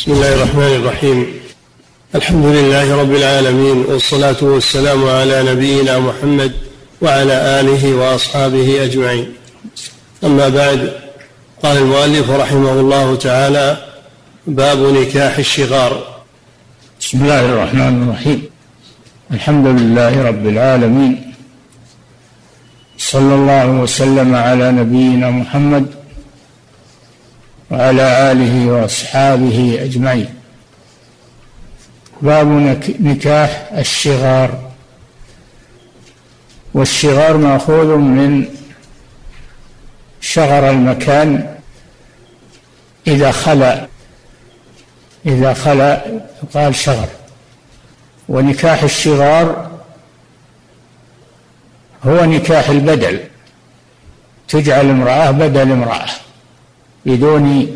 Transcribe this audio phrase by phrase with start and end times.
[0.00, 1.26] بسم الله الرحمن الرحيم.
[2.14, 6.52] الحمد لله رب العالمين والصلاة والسلام على نبينا محمد
[7.02, 9.28] وعلى آله وأصحابه أجمعين.
[10.24, 10.92] أما بعد
[11.62, 13.76] قال المؤلف رحمه الله تعالى
[14.46, 15.92] باب نكاح الشغار.
[17.00, 18.42] بسم الله الرحمن الرحيم.
[19.30, 21.34] الحمد لله رب العالمين.
[22.98, 25.86] صلى الله وسلم على نبينا محمد
[27.70, 30.34] وعلى آله وأصحابه أجمعين.
[32.22, 32.46] باب
[33.00, 34.70] نكاح الشغار
[36.74, 38.44] والشغار مأخوذ من
[40.20, 41.54] شغر المكان
[43.06, 43.86] إذا خلا
[45.26, 46.04] إذا خلا
[46.42, 47.08] يقال شغر.
[48.28, 49.70] ونكاح الشغار
[52.04, 53.20] هو نكاح البدل.
[54.48, 56.08] تجعل امرأة بدل امرأة.
[57.06, 57.66] بدون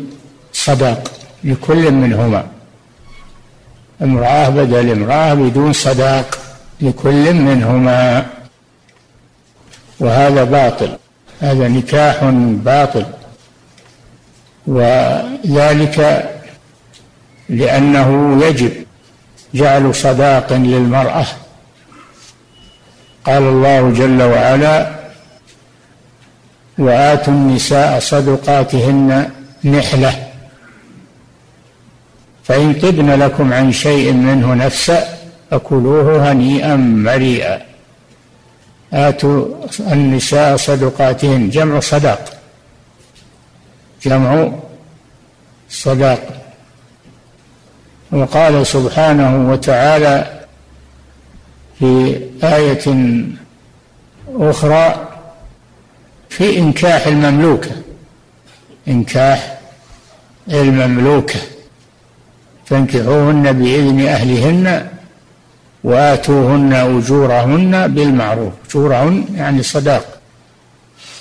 [0.53, 1.11] صداق
[1.43, 2.47] لكل منهما.
[4.01, 6.37] امرأة بدل امرأة بدون صداق
[6.81, 8.25] لكل منهما.
[9.99, 10.97] وهذا باطل.
[11.41, 12.23] هذا نكاح
[12.63, 13.05] باطل.
[14.67, 16.29] وذلك
[17.49, 18.71] لأنه يجب
[19.53, 21.25] جعل صداق للمرأة.
[23.25, 24.94] قال الله جل وعلا
[26.77, 29.29] وآتوا النساء صدقاتهن
[29.63, 30.27] نحلة.
[32.43, 35.17] فإن طبن لكم عن شيء منه نفسا
[35.51, 37.61] فكلوه هنيئا مريئا.
[38.93, 39.45] آتوا
[39.79, 42.33] النساء صدقاتهن جمع صداق.
[44.03, 44.51] جمع
[45.69, 46.19] صداق.
[48.11, 50.41] وقال سبحانه وتعالى
[51.79, 53.15] في آية
[54.29, 55.14] أخرى
[56.29, 57.71] في إنكاح المملوكة.
[58.87, 59.57] إنكاح
[60.49, 61.39] المملوكة.
[62.65, 64.87] فانكحوهن بإذن أهلهن
[65.83, 68.53] وآتوهن أجورهن بالمعروف.
[68.69, 70.05] أجورهن يعني صداق.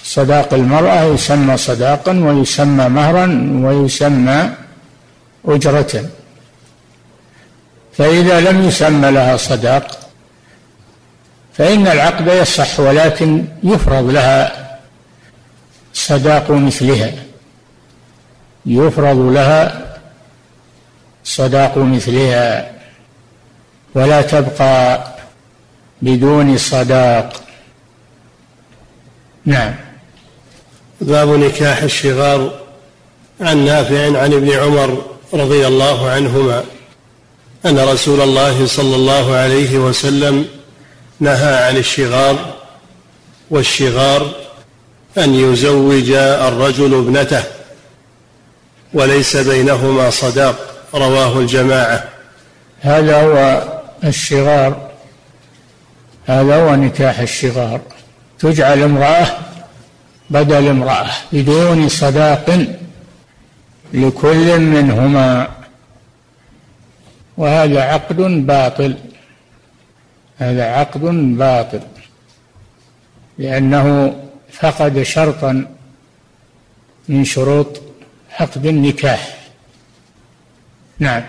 [0.04, 3.26] صداق المرأة يسمى صداقا ويسمى مهرا
[3.64, 4.50] ويسمى
[5.44, 6.04] أجرة.
[7.98, 9.98] فإذا لم يسمى لها صداق
[11.52, 14.63] فإن العقد يصح ولكن يفرض لها
[16.06, 17.12] صداق مثلها.
[18.66, 19.96] يفرض لها
[21.24, 22.72] صداق مثلها.
[23.94, 25.04] ولا تبقى
[26.02, 27.42] بدون صداق.
[29.44, 29.74] نعم.
[31.00, 32.60] باب نكاح الشغار
[33.40, 35.02] عن نافع عن ابن عمر
[35.34, 36.64] رضي الله عنهما
[37.66, 40.48] أن رسول الله صلى الله عليه وسلم
[41.20, 42.54] نهى عن الشغار
[43.50, 44.34] والشغار
[45.18, 47.42] أن يزوج الرجل ابنته
[48.92, 50.56] وليس بينهما صداق
[50.94, 52.04] رواه الجماعة.
[52.80, 53.62] هذا هو
[54.04, 54.90] الشغار
[56.26, 57.80] هذا هو نكاح الشغار.
[58.38, 59.26] تجعل امرأة
[60.30, 62.66] بدل امرأة بدون صداق
[63.92, 65.48] لكل منهما.
[67.36, 68.94] وهذا عقد باطل
[70.38, 71.00] هذا عقد
[71.38, 71.80] باطل
[73.38, 74.14] لأنه
[74.60, 75.66] فقد شرطا
[77.08, 77.82] من شروط
[78.30, 79.38] عقد النكاح.
[80.98, 81.22] نعم.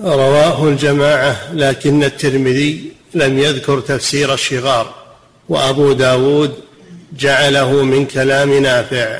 [0.00, 4.94] رواه الجماعة لكن الترمذي لم يذكر تفسير الشغار
[5.48, 6.54] وأبو داود
[7.18, 9.18] جعله من كلام نافع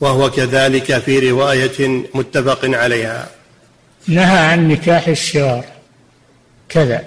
[0.00, 3.28] وهو كذلك في رواية متفق عليها.
[4.08, 5.64] نهى عن نكاح الشغار.
[6.68, 7.04] كذا.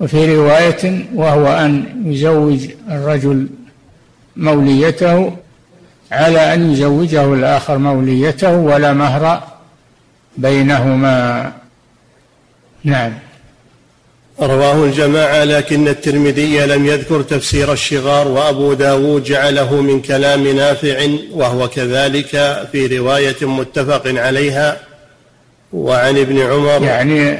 [0.00, 3.48] وفي رواية وهو أن يزوج الرجل
[4.36, 5.36] موليته
[6.12, 9.42] على أن يزوجه الآخر موليته ولا مهر
[10.36, 11.52] بينهما.
[12.84, 13.12] نعم.
[14.40, 21.68] رواه الجماعة لكن الترمذي لم يذكر تفسير الشغار وأبو داود جعله من كلام نافع وهو
[21.68, 22.30] كذلك
[22.72, 24.76] في رواية متفق عليها.
[25.72, 27.38] وعن ابن عمر يعني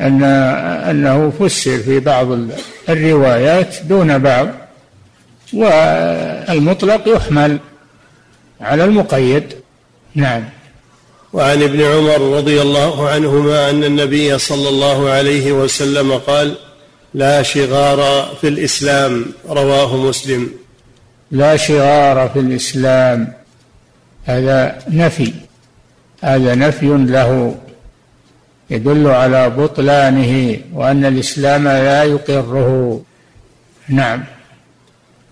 [0.00, 0.22] أن
[0.90, 2.38] أنه فسر في بعض
[2.88, 4.48] الروايات دون بعض.
[5.52, 7.58] والمطلق يحمل
[8.60, 9.44] على المقيد.
[10.14, 10.44] نعم.
[11.32, 16.54] وعن ابن عمر رضي الله عنهما أن النبي صلى الله عليه وسلم قال
[17.14, 20.50] لا شغار في الإسلام رواه مسلم.
[21.30, 23.32] لا شغار في الإسلام.
[24.24, 25.32] هذا نفي.
[26.24, 27.54] هذا نفي له.
[28.70, 33.02] يدل على بطلانه وأن الإسلام لا يقره.
[33.88, 34.24] نعم.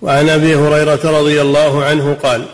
[0.03, 2.45] وعن أبي هريرة رضي الله عنه قال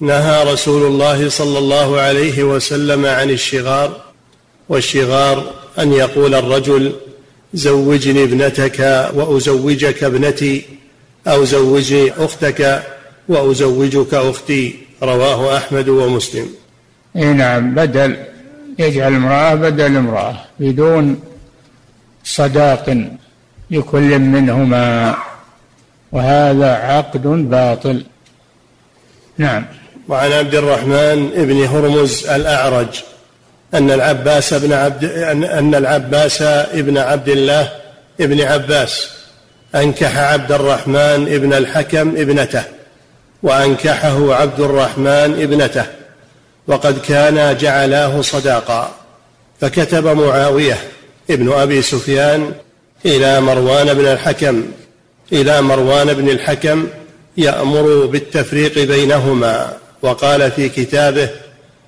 [0.00, 3.96] نهى رسول الله صلى الله عليه وسلم عن الشغار
[4.68, 6.92] والشغار أن يقول الرجل
[7.54, 10.64] زوجني ابنتك وأزوجك ابنتي
[11.26, 12.82] أو زوجني أختك
[13.28, 16.48] وأزوجك أختي رواه أحمد ومسلم.
[17.16, 18.16] إي نعم بدل
[18.78, 21.20] يجعل امرأة بدل امرأة بدون
[22.24, 23.08] صداق
[23.70, 25.16] لكل منهما.
[26.12, 28.04] وهذا عقد باطل.
[29.38, 29.66] نعم.
[30.08, 32.88] وعن عبد الرحمن بن هرمز الأعرج
[33.74, 35.04] أن العباس بن عبد
[35.44, 37.68] أن العباس ابن عبد الله
[38.20, 39.08] ابن عباس
[39.74, 42.62] أنكح عبد الرحمن ابن الحكم ابنته
[43.42, 45.84] وأنكحه عبد الرحمن ابنته
[46.66, 48.94] وقد كانا جعلاه صداقا.
[49.60, 50.78] فكتب معاوية
[51.30, 52.52] ابن أبي سفيان
[53.06, 54.64] إلى مروان بن الحكم
[55.32, 56.86] إلى مروان بن الحكم
[57.36, 59.72] يأمر بالتفريق بينهما
[60.02, 61.28] وقال في كتابه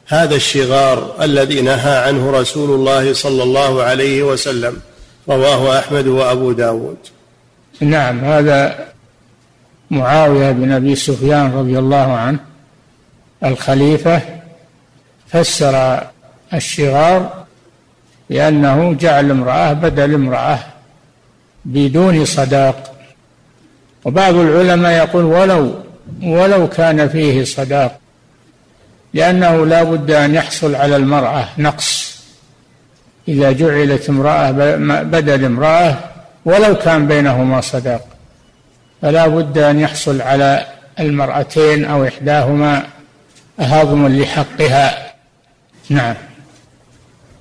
[0.06, 4.76] هذا الشغار الذي نهى عنه رسول الله صلى الله عليه وسلم
[5.28, 6.96] رواه أحمد وأبو داود.
[7.80, 8.86] نعم هذا
[9.90, 12.38] معاوية بن أبي سفيان رضي الله عنه
[13.44, 14.22] الخليفة
[15.28, 16.06] فسر
[16.54, 17.44] الشغار
[18.30, 20.58] بأنه جعل امرأة بدل امرأة
[21.64, 22.89] بدون صداق.
[24.04, 25.74] وبعض العلماء يقول ولو
[26.22, 28.00] ولو كان فيه صداق
[29.14, 32.20] لأنه لا بد أن يحصل على المرأة نقص.
[33.28, 34.50] إذا جعلت امرأة
[35.02, 35.98] بدل امرأة
[36.44, 38.06] ولو كان بينهما صداق.
[39.02, 40.66] فلا بد أن يحصل على
[41.00, 42.82] المرأتين أو إحداهما
[43.58, 45.12] هضم لحقها.
[45.88, 46.14] نعم.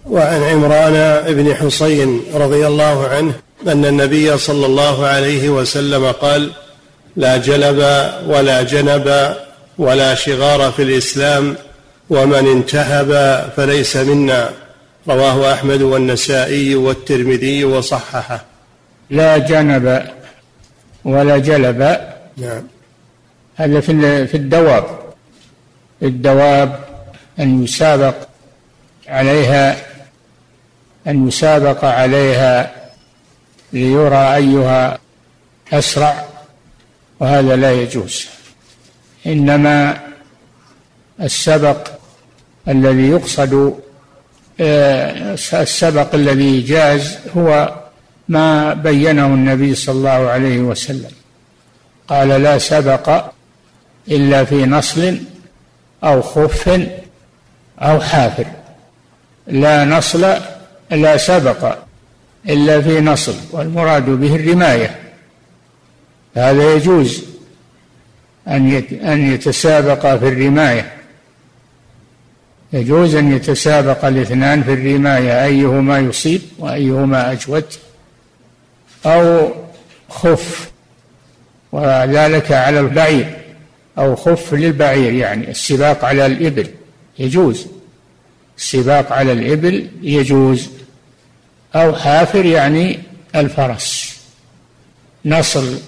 [0.05, 3.33] وعن عمران بن حسين رضي الله عنه
[3.67, 6.51] أن النبي صلى الله عليه وسلم قال
[7.15, 7.79] لا جلب
[8.27, 9.35] ولا جنب
[9.77, 11.56] ولا شغار في الإسلام
[12.09, 14.50] ومن انتهب فليس منا.
[15.07, 18.45] رواه أحمد والنسائي والترمذي وصححه.
[19.09, 20.03] لا جنب
[21.05, 21.97] ولا جلب.
[22.38, 22.63] نعم.
[23.55, 24.85] هذا في في الدواب.
[26.03, 26.79] الدواب
[27.39, 28.15] أن يسابق
[29.07, 29.77] عليها
[31.07, 32.78] أن يسابق عليها
[33.74, 34.98] ليرى أيها
[35.74, 36.25] أسرع
[37.19, 38.27] وهذا لا يجوز.
[39.25, 40.00] إنما
[41.21, 41.88] السبق
[42.68, 43.80] الذي يقصد
[44.62, 47.74] آه، السبق الذي جاز هو
[48.30, 51.12] ما بينه النبي صلى الله عليه وسلم.
[52.07, 53.24] قال لا سبق
[54.07, 55.19] إلا في نصل
[56.04, 56.80] أو خف
[57.80, 58.45] أو حافر.
[59.48, 60.38] لا نصل
[60.92, 61.75] لا سبق
[62.50, 65.00] إلا في نصل والمراد به الرماية.
[66.36, 67.24] هذا يجوز
[68.47, 70.91] أن أن يتسابق في الرماية.
[72.74, 77.65] يجوز أن يتسابق الاثنان في الرماية أيهما يصيب وأيهما أجود
[79.06, 79.51] أو
[80.09, 80.71] خف
[81.71, 83.38] وذلك على البعير
[83.97, 86.68] أو خف للبعير يعني السباق على الإبل
[87.19, 87.68] يجوز.
[88.57, 90.69] السباق على الإبل يجوز.
[91.75, 93.00] أو حافر يعني
[93.36, 94.19] الفرس
[95.25, 95.80] نصل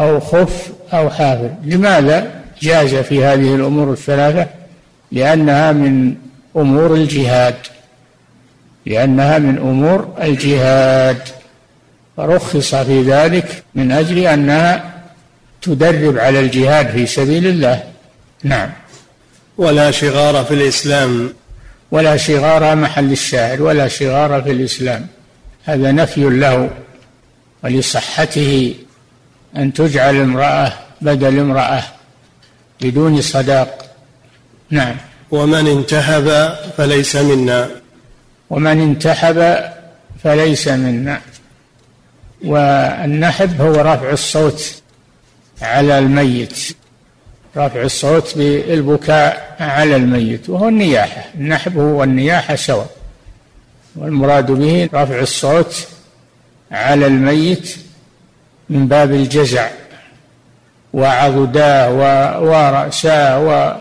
[0.00, 1.50] أو خف أو حافر.
[1.64, 2.30] لماذا
[2.62, 4.46] جاز في هذه الأمور الثلاثة؟
[5.12, 6.14] لأنها من
[6.56, 7.54] أمور الجهاد
[8.86, 11.18] لأنها من أمور الجهاد.
[12.16, 14.92] فرخص في ذلك من أجل أنها
[15.62, 17.82] تدرب على الجهاد في سبيل الله.
[18.44, 18.70] نعم.
[19.58, 21.32] ولا شغار في الإسلام
[21.96, 25.06] ولا شغار محل الشاعر ولا شغار في الإسلام.
[25.64, 26.70] هذا نفي له
[27.64, 28.74] ولصحته
[29.56, 31.82] أن تجعل امرأة بدل امرأة
[32.80, 33.96] بدون صداق.
[34.70, 34.96] نعم.
[35.30, 37.70] ومن انتهب فليس منا.
[38.50, 39.38] ومن انتحب
[40.24, 41.20] فليس منا.
[42.44, 44.82] والنحب هو رفع الصوت
[45.62, 46.76] على الميت.
[47.56, 51.24] رفع الصوت بالبكاء على الميت وهو النياحة.
[51.34, 52.90] النحب هو النياحة سواء.
[53.96, 55.88] والمراد به رفع الصوت
[56.72, 57.76] على الميت
[58.70, 59.68] من باب الجزع
[60.92, 61.92] وعضداه
[62.40, 63.78] ورأساه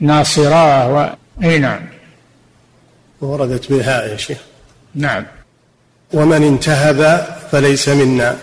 [0.00, 1.14] وناصراه و...
[1.44, 1.80] أي نعم.
[3.20, 4.38] وردت بالهاء يا شيخ.
[4.94, 5.24] نعم.
[6.12, 8.36] ومن انتهب فليس منا.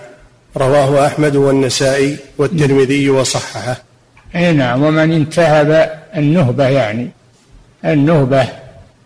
[0.57, 3.77] رواه أحمد والنسائي والترمذي وصححه.
[4.35, 7.09] أي نعم ومن انتهب النهبة يعني
[7.85, 8.47] النهبة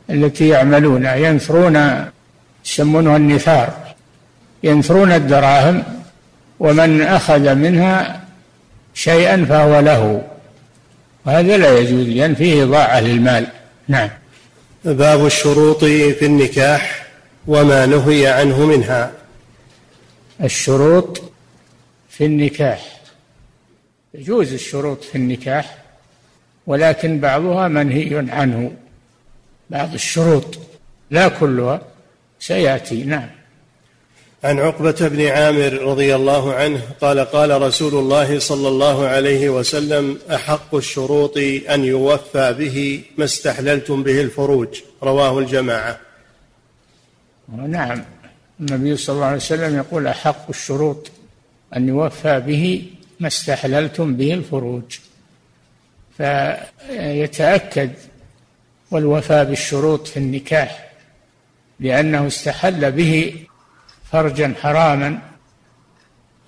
[0.10, 2.06] التي يعملون ينثرون
[2.66, 3.74] يسمونها النثار
[4.64, 5.12] ينثرون
[11.26, 13.48] وهذا لا يجوز لأن فيه إضاعة للمال.
[13.88, 14.10] نعم.
[14.86, 17.06] باب الشروط في النكاح
[17.48, 19.12] وما نهي عنه منها.
[20.44, 21.22] الشروط
[22.10, 22.99] في النكاح.
[24.14, 25.78] يجوز الشروط في النكاح
[26.68, 28.72] ولكن بعضها منهي عنه.
[29.70, 30.60] بعض الشروط
[31.12, 31.82] لا كلها
[32.40, 33.04] سيأتي.
[33.04, 33.30] نعم.
[34.44, 40.20] عن عقبة بن عامر رضي الله عنه قال قال رسول الله صلى الله عليه وسلم
[40.32, 41.38] أحق الشروط
[41.70, 44.68] أن يوفى به ما استحللتم به الفروج.
[45.04, 46.00] رواه الجماعة.
[47.68, 48.04] نعم.
[48.60, 51.12] النبي صلى الله عليه وسلم يقول أحق الشروط
[51.76, 52.84] أن يوفى به
[53.20, 54.98] ما استحللتم به الفروج.
[56.18, 57.92] فيتأكد
[58.92, 60.90] والوفاء بالشروط في النكاح
[61.80, 63.46] لأنه استحل به
[64.12, 65.20] فرجا حراما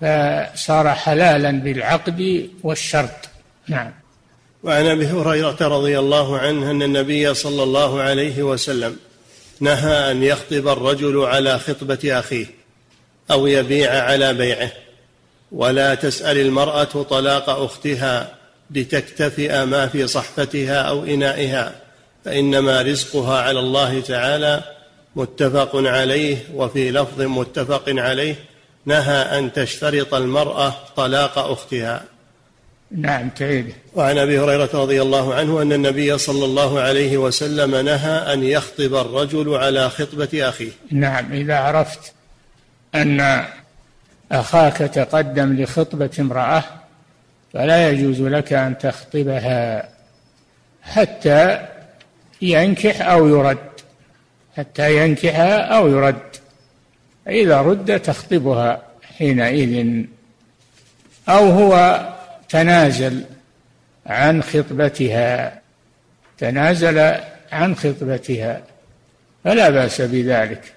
[0.00, 3.28] فصار حلالا بالعقد والشرط.
[3.68, 3.92] نعم.
[4.62, 8.96] وعن أبي هريرة رضي الله عنه أن النبي صلى الله عليه وسلم
[9.60, 12.46] نهى أن يخطب الرجل على خطبة أخيه
[13.30, 14.72] أو يبيع على بيعه.
[15.52, 18.34] ولا تسأل المرأة طلاق أختها
[18.70, 21.72] لتكتفئ ما في صحفتها أو إنائها
[22.24, 24.62] فإنما رزقها على الله تعالى
[25.16, 28.34] متفق عليه وفي لفظ متفق عليه
[28.86, 32.04] نهى أن تشترط المرأة طلاق أختها.
[32.90, 38.32] نعم تعيد وعن أبي هريرة رضي الله عنه أن النبي صلى الله عليه وسلم نهى
[38.32, 40.70] أن يخطب الرجل على خطبة أخيه.
[40.90, 42.12] نعم إذا عرفت
[42.94, 43.44] أن
[44.32, 46.64] أخاك تقدم لخطبة امرأة
[47.52, 49.88] فلا يجوز لك أن تخطبها
[50.82, 51.66] حتى
[52.42, 53.58] ينكح أو يرد
[54.56, 56.22] حتى ينكحها أو يرد.
[57.28, 58.82] إذا رد تخطبها
[59.18, 60.04] حينئذ.
[61.28, 62.00] أو هو
[62.48, 63.24] تنازل
[64.06, 65.60] عن خطبتها
[66.38, 67.14] تنازل
[67.52, 68.62] عن خطبتها
[69.44, 70.72] فلا بأس بذلك.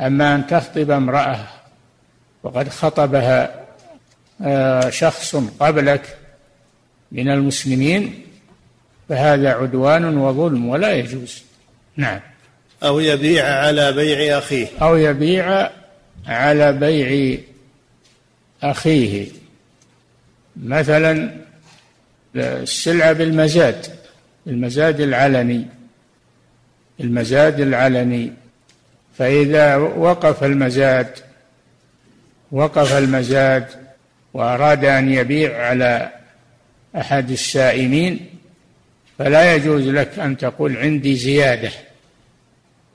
[0.00, 1.59] أما أن تخطب امرأة
[2.42, 3.60] وقد خطبها
[4.42, 6.18] آه، شخص قبلك
[7.12, 8.26] من المسلمين
[9.08, 11.42] فهذا عدوان وظلم ولا يجوز.
[11.96, 12.20] نعم.
[12.82, 14.66] أو يبيع على بيع أخيه.
[14.82, 15.70] أو يبيع
[16.26, 17.38] على بيع
[18.62, 19.26] أخيه.
[20.56, 21.36] مثلا
[22.36, 23.86] السلعة بالمزاد
[24.46, 25.66] المزاد العلني
[27.00, 28.32] المزاد العلني.
[29.18, 31.29] فإذا وقف المزاد
[32.52, 33.66] وقف المزاد
[34.34, 36.12] وأراد أن يبيع على
[36.96, 38.26] أحد السائمين
[39.18, 41.70] فلا يجوز لك أن تقول عندي زيادة.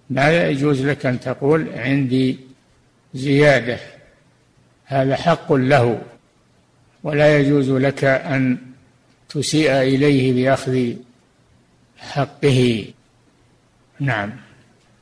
[0.10, 2.38] لا يجوز لك أن تقول عندي
[3.14, 3.80] زيادة.
[4.86, 6.02] هذا حق له
[7.04, 8.58] ولا يجوز لك أن
[9.30, 10.94] تسيء إليه بأخذ
[11.98, 12.86] حقه.
[14.00, 14.32] نعم.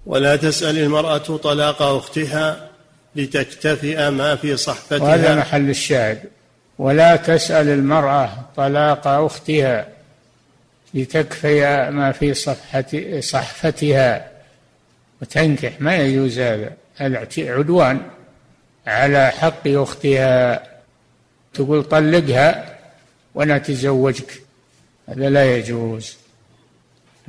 [0.05, 2.69] ولا تسأل المرأة طلاق أختها
[3.15, 6.24] لتكتفئ ما في صحفتها وهذا محل الشاهد.
[6.77, 9.88] ولا تسأل المرأة طلاق أختها
[10.93, 14.32] لتكفي ما في صفحة صحفتها.
[15.22, 16.74] وتنكح ما يجوز هذا.
[17.38, 18.01] عدوان
[18.88, 20.63] على حق أختها.
[21.53, 22.75] تقول طلقها
[23.36, 24.41] وأنا أتزوجك.
[25.10, 26.17] هذا لا يجوز.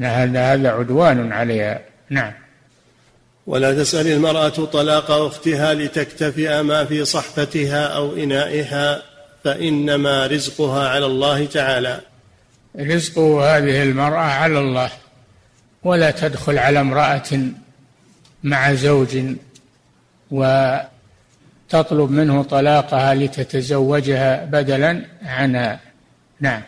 [0.00, 1.80] هذا عدوان عليها.
[2.10, 2.32] نعم.
[3.46, 9.02] ولا تسأل المرأة طلاق أختها لتكتفئ ما في صحفتها أو إنائها
[9.44, 12.00] فإنما رزقها على الله تعالى.
[12.80, 14.90] رزق هذه المرأة على الله
[15.82, 17.48] ولا تدخل على امرأة
[18.42, 19.18] مع زوج
[20.30, 20.90] وتطلب
[22.10, 25.80] منه طلاقها لتتزوجها بدلا عنها.
[26.40, 26.62] نعم.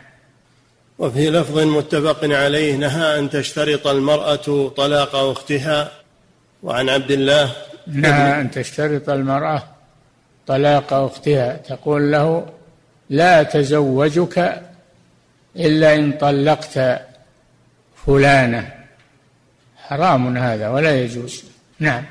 [0.99, 5.93] وفي لفظ متفق عليه نهى أن تشترط المرأة طلاق أختها
[6.63, 7.53] وعن عبد الله
[7.87, 9.63] نهى أن تشترط المرأة
[10.47, 11.57] طلاق أختها.
[11.57, 12.47] تقول له
[13.11, 14.63] لا تزوجك
[15.57, 17.01] إلا إن طلقت
[18.07, 18.73] فلانة.
[19.77, 21.45] حرام هذا ولا يجوز.
[21.79, 22.05] نعم.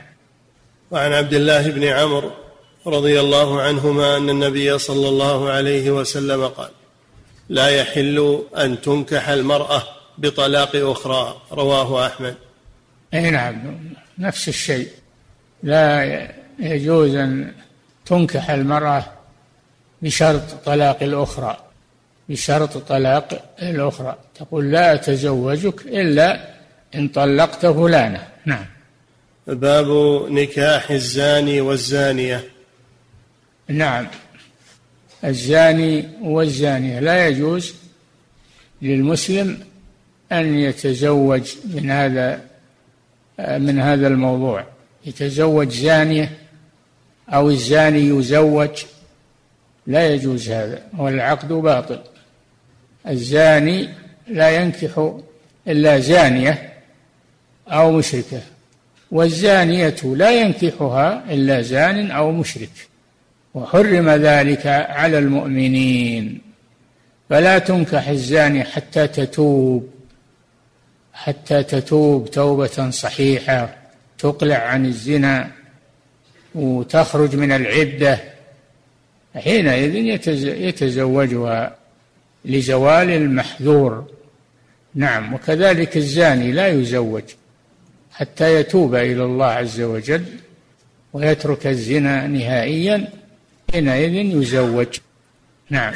[0.91, 2.31] وعن عبد الله بن عمرو
[2.87, 6.69] رضي الله عنهما أن النبي صلى الله عليه وسلم قال
[7.49, 9.83] لا يحل أن تنكح المرأة
[10.17, 11.41] بطلاق أخرى.
[11.51, 12.35] رواه أحمد.
[13.13, 13.79] أي نعم.
[14.19, 14.89] نفس الشيء.
[15.63, 16.27] لا
[16.59, 17.51] يجوز أن
[18.05, 19.05] تنكح المرأة
[20.01, 21.57] بشرط طلاق الأخرى.
[22.29, 24.17] بشرط طلاق الأخرى.
[24.35, 26.55] تقول لا أتزوجك إلا
[26.95, 28.27] إن طلقت فلانة.
[28.45, 28.65] نعم.
[29.47, 29.87] باب
[30.29, 32.43] نكاح الزاني والزانية.
[33.67, 34.07] نعم.
[35.23, 36.99] الزاني والزانية.
[36.99, 37.73] لا يجوز
[38.81, 39.59] للمسلم
[40.31, 42.41] أن يتزوج من هذا
[43.39, 44.65] من هذا الموضوع.
[45.05, 46.31] يتزوج زانية
[47.29, 48.83] أو الزاني يزوج
[49.87, 51.99] لا يجوز هذا والعقد باطل.
[53.07, 53.89] الزاني
[54.27, 55.11] لا ينكح
[55.67, 56.73] إلا زانية
[57.67, 58.41] أو مشركة
[59.11, 62.69] والزانية لا ينكحها إلا زان أو مشرك.
[63.53, 66.41] وحرم ذلك على المؤمنين.
[67.29, 69.94] فلا تنكح الزانية حتى تتوب.
[71.15, 73.75] حتى تتوب توبة صحيحة
[74.17, 75.51] تقلع عن الزنا
[76.55, 78.19] وتخرج من العدة.
[79.35, 79.95] حينئذ
[80.67, 81.75] يتزوجها
[82.45, 84.09] لزوال المحذور.
[84.95, 87.23] نعم وكذلك الزاني لا يزوج
[88.11, 90.25] حتى يتوب إلى الله عز وجل
[91.13, 93.07] ويترك الزنا نهائيا
[93.71, 94.99] حينئذ يزوج.
[95.69, 95.93] نعم.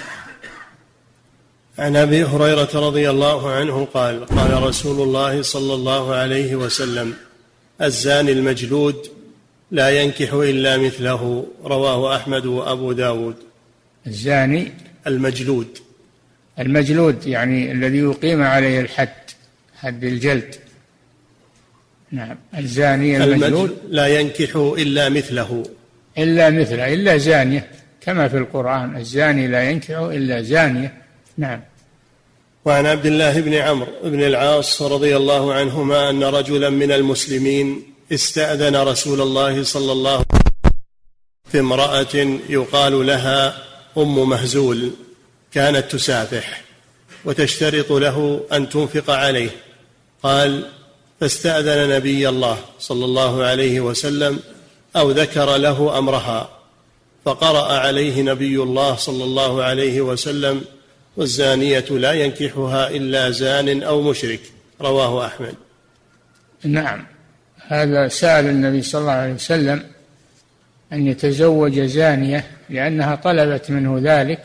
[1.79, 7.13] عن أبي هريرة رضي الله عنه قال قال رسول الله صلى الله عليه وسلم
[7.81, 8.95] الزاني المجلود
[9.71, 13.35] لا ينكح إلا مثله رواه أحمد وأبو داود.
[14.07, 14.71] الزاني؟
[15.07, 15.77] المجلود.
[16.59, 19.09] المجلود يعني الذي يقيم عليه الحد
[19.75, 20.55] حد الجلد.
[22.11, 22.37] نعم.
[22.57, 25.63] الزاني المجلود؟ لا ينكح إلا مثله.
[26.17, 27.67] إلا مثله إلا زانية
[28.01, 30.93] كما في القرآن الزاني لا ينكح إلا زانية.
[31.37, 31.68] نعم.
[32.65, 38.75] وعن عبد الله بن عمرو بن العاص رضي الله عنهما أن رجلا من المسلمين استأذن
[38.75, 40.73] رسول الله صلى الله عليه وسلم
[41.51, 43.63] في امرأة يقال لها
[43.97, 44.91] أم مهزول
[45.53, 46.61] كانت تسافح
[47.25, 49.49] وتشترط له أن تنفق عليه.
[50.23, 50.69] قال
[51.21, 54.39] فاستأذن نبي الله صلى الله عليه وسلم
[54.95, 56.49] أو ذكر له أمرها
[57.25, 60.61] فقرأ عليه نبي الله صلى الله عليه وسلم
[61.17, 64.39] والزانية لا ينكحها إلا زان أو مشرك.
[64.81, 65.55] رواه أحمد.
[66.63, 67.05] نعم.
[67.67, 69.83] هذا سأل النبي صلى الله عليه وسلم
[70.93, 74.41] أن يتزوج زانية لأنها طلبت منه ذلك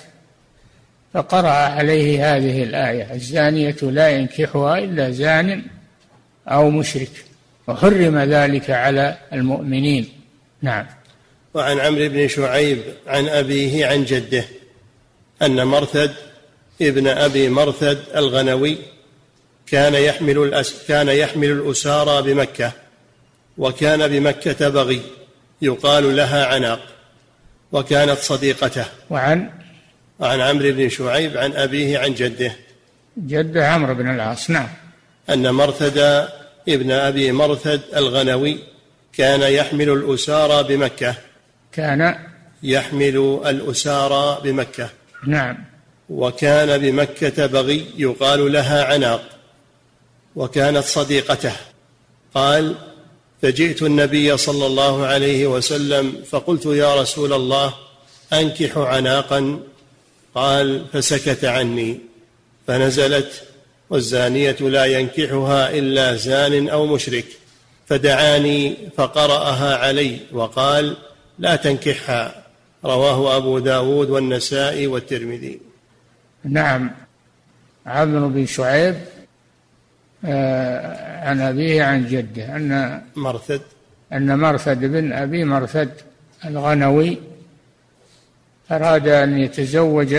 [1.14, 3.14] فقرأ عليه هذه الآية.
[3.14, 5.62] الزانية لا ينكحها إلا زان
[6.48, 7.10] أو مشرك
[7.66, 10.08] وحرم ذلك على المؤمنين.
[10.62, 10.86] نعم.
[11.54, 14.44] وعن عمرو بن شعيب عن أبيه عن جده
[15.42, 16.14] أن مرثد
[16.82, 18.78] ابن أبي مرثد الغنوي
[19.66, 22.72] كان يحمل الأس كان يحمل الأسارى بمكة
[23.58, 25.02] وكان بمكة بغي
[25.62, 26.80] يقال لها عناق
[27.72, 28.84] وكانت صديقته.
[29.10, 29.50] وعن؟
[30.18, 32.52] وعن عمرو بن شعيب عن أبيه عن جده.
[33.18, 34.68] جده عمرو بن العاص نعم.
[35.30, 36.28] أن مرثد
[36.68, 38.58] ابن أبي مرثد الغنوي
[39.12, 41.14] كان يحمل الأسارى بمكة.
[41.72, 42.16] كان؟
[42.62, 44.88] يحمل الأسارى بمكة.
[45.26, 45.73] نعم.
[46.08, 49.22] وكان بمكة بغي يقال لها عناق
[50.36, 51.52] وكانت صديقته.
[52.34, 52.74] قال
[53.42, 57.74] فجئت النبي صلى الله عليه وسلم فقلت يا رسول الله
[58.32, 59.60] أنكح عناقا؟
[60.34, 62.00] قال فسكت عني
[62.66, 63.42] فنزلت
[63.90, 67.24] والزانية لا ينكحها إلا زان أو مشرك
[67.86, 70.96] فدعاني فقرأها علي وقال
[71.38, 72.44] لا تنكحها
[72.84, 75.60] رواه أبو داود والنسائي والترمذي.
[76.44, 76.90] نعم
[77.86, 78.94] عمرو بن شعيب
[80.24, 83.60] آه، عن أبيه عن جده أن مرثد.
[84.12, 85.90] أن مرثد بن أبي مرثد
[86.44, 87.18] الغنوي
[88.70, 90.16] أراد أن يتزوج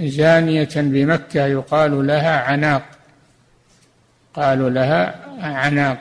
[0.00, 2.82] زانية بمكة يقال لها عناق.
[4.34, 5.98] قالوا لها عناق.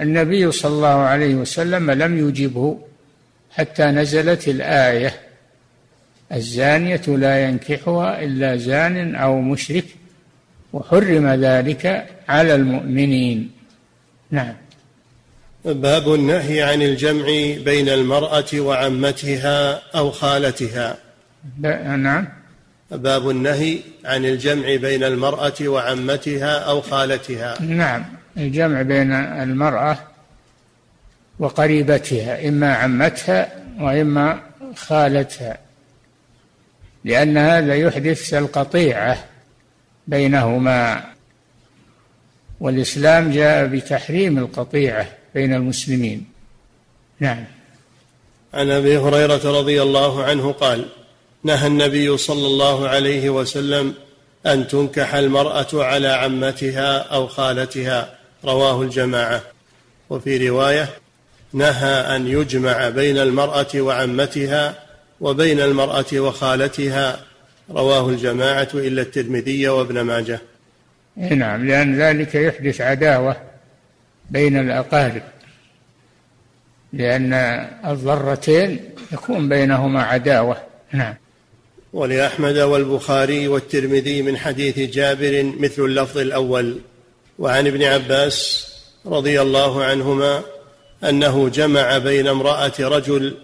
[0.00, 2.78] النبي صلى الله عليه وسلم لم يجبه
[3.50, 5.27] حتى نزلت الآية.
[6.32, 9.84] الزانية لا ينكحها إلا زان أو مشرك
[10.72, 13.50] وحرم ذلك على المؤمنين.
[14.30, 14.54] نعم.
[15.64, 17.24] باب النهي عن الجمع
[17.64, 20.96] بين المرأة وعمتها أو خالتها.
[21.96, 22.28] نعم.
[22.90, 27.62] باب النهي عن الجمع بين المرأة وعمتها أو خالتها.
[27.62, 28.04] نعم.
[28.36, 29.98] الجمع بين المرأة
[31.38, 34.40] وقريبتها إما عمتها وإما
[34.76, 35.67] خالتها.
[37.04, 39.24] لأن هذا يحدث القطيعة
[40.06, 41.04] بينهما
[42.60, 46.24] والإسلام جاء بتحريم القطيعة بين المسلمين.
[47.20, 47.44] نعم.
[48.54, 50.88] عن أبي هريرة رضي الله عنه قال
[51.44, 53.94] نهى النبي صلى الله عليه وسلم
[54.46, 58.14] أن تنكح المرأة على عمتها أو خالتها.
[58.44, 59.42] رواه الجماعة.
[60.10, 60.88] وفي رواية
[61.52, 64.87] نهى أن يجمع بين المرأة وعمتها
[65.20, 67.20] وبين المرأة وخالتها
[67.70, 70.40] رواه الجماعة إلا الترمذي وابن ماجه.
[71.16, 73.36] نعم لأن ذلك يحدث عداوة
[74.30, 75.22] بين الأقارب
[76.92, 77.32] لأن
[77.86, 78.80] الضرتين
[79.12, 80.56] يكون بينهما عداوة.
[80.92, 81.14] نعم.
[81.92, 86.78] ولأحمد والبخاري والترمذي من حديث جابر مثل اللفظ الأول.
[87.38, 88.68] وعن ابن عباس
[89.06, 90.42] رضي الله عنهما
[91.04, 93.36] أنه جمع بين امرأة رجل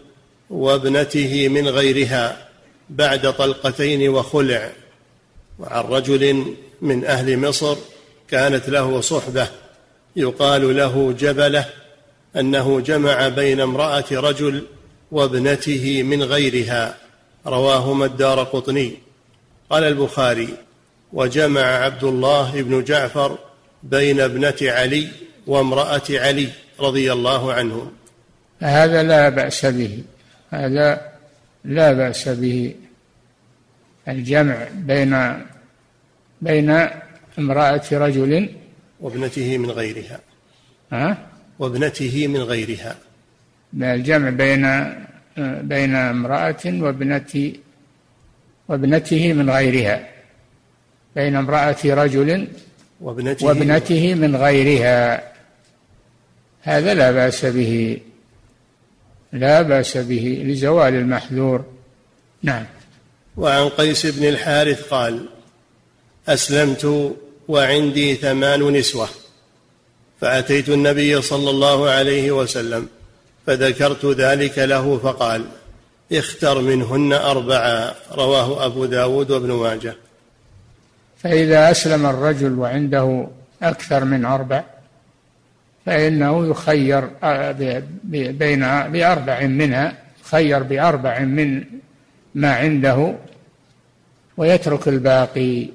[0.50, 2.48] وابنته من غيرها
[2.90, 4.72] بعد طلقتين وخلع.
[5.58, 7.76] وعن رجل من أهل مصر
[8.30, 9.48] كانت له صحبة
[10.16, 11.64] يقال له جبلة
[12.36, 14.66] أنه جمع بين امرأة رجل
[15.12, 16.96] وابنته من غيرها.
[17.46, 18.94] رواهما الدار قطني.
[19.70, 20.48] قال البخاري
[21.12, 23.38] وجمع عبد الله بن جعفر
[23.82, 25.08] بين ابنة علي
[25.46, 26.48] وامرأة علي
[26.80, 27.92] رضي الله عنهم.
[28.60, 30.02] هذا لا بأس به.
[30.54, 31.12] هذا
[31.64, 32.74] لا بأس به
[34.08, 35.12] الجمع بين
[36.42, 36.70] بين
[37.38, 38.48] امرأة رجل
[39.00, 40.18] وابنته من غيرها.
[40.92, 41.18] ها؟
[41.58, 42.96] وابنته من غيرها.
[43.74, 44.64] الجمع بين
[45.72, 47.52] بين امرأة وابنة
[48.68, 50.08] وابنته من غيرها.
[51.16, 52.48] بين امرأة رجل
[53.00, 55.32] وابنته, وابنته من غيرها.
[56.62, 57.98] هذا لا بأس به.
[59.34, 61.64] لا بأس به لزوال المحذور.
[62.42, 62.64] نعم.
[63.36, 65.26] وعن قيس بن الحارث قال
[66.28, 67.14] أسلمت
[67.48, 69.08] وعندي ثمان نسوة
[70.20, 72.88] فأتيت النبي صلى الله عليه وسلم
[73.46, 75.44] فذكرت ذلك له فقال
[76.12, 79.94] اختر منهن أربعة رواه أبو داود وابن ماجه.
[81.18, 83.28] فإذا أسلم الرجل وعنده
[83.62, 84.64] أكثر من أربع
[85.86, 87.08] فإنه يخير
[88.32, 89.92] بين بأربع منها
[90.22, 91.64] خير بأربع من
[92.34, 93.14] ما عنده
[94.36, 95.66] ويترك الباقي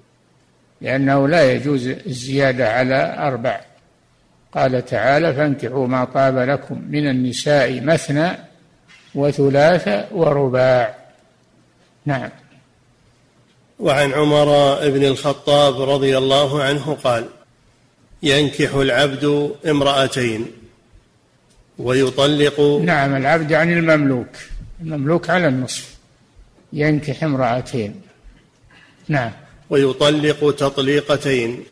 [0.82, 3.62] لأنه لا يجوز الزيادة على أربع.
[4.54, 8.30] قال تعالى فانكحوا ما طاب لكم من النساء مثنى
[9.16, 10.96] وثلاث ورباع.
[12.06, 12.30] نعم.
[13.80, 17.26] وعن عمر بن الخطاب رضي الله عنه قال
[18.24, 20.46] ينكح العبد امرأتين
[21.80, 24.28] ويطلق نعم العبد يعني المملوك.
[24.82, 25.96] المملوك على النصف.
[26.74, 28.02] ينكح امرأتين.
[29.08, 29.32] نعم.
[29.70, 31.64] ويطلق تطليقتين.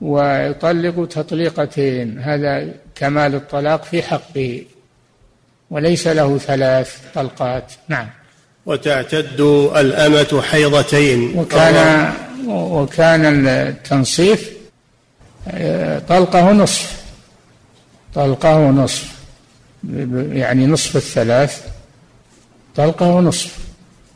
[0.00, 2.18] ويطلق تطليقتين.
[2.18, 4.62] هذا كمال الطلاق في حقه.
[5.70, 7.72] وليس له ثلاث طلقات.
[7.88, 8.08] نعم.
[8.66, 9.40] وتعتد
[9.76, 11.38] الأمة حيضتين.
[11.38, 12.12] وكان
[12.48, 14.55] وكان التنصيف
[16.08, 17.02] طلقه نصف.
[18.14, 19.16] طلقه نصف.
[20.32, 21.62] يعني نصف الثلاث.
[22.76, 23.58] طلقه نصف.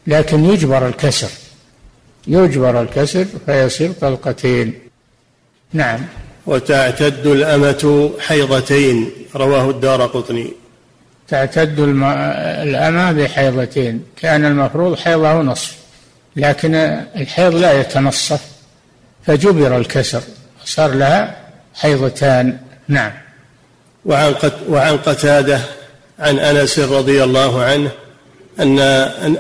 [0.07, 1.31] لكن يجبر الكسر.
[2.27, 4.75] يجبر الكسر فيصير طلقتين.
[5.73, 6.01] نعم.
[6.47, 9.11] وتعتد الأمة حيضتين.
[9.35, 10.53] رواه الدار قطني.
[11.29, 14.05] تعتد الأمة بحيضتين.
[14.17, 15.77] كان المفروض حيضه نصف.
[16.37, 16.75] لكن
[17.17, 18.41] الحيض لا يتنصف.
[19.27, 20.23] فجبر الكسر.
[20.71, 21.37] صار لها
[21.75, 22.59] حيضتان.
[22.89, 23.13] نعم.
[24.05, 24.35] وعن
[24.69, 25.61] وعن قتادة
[26.19, 27.91] عن أنس رضي الله عنه
[28.61, 28.79] ان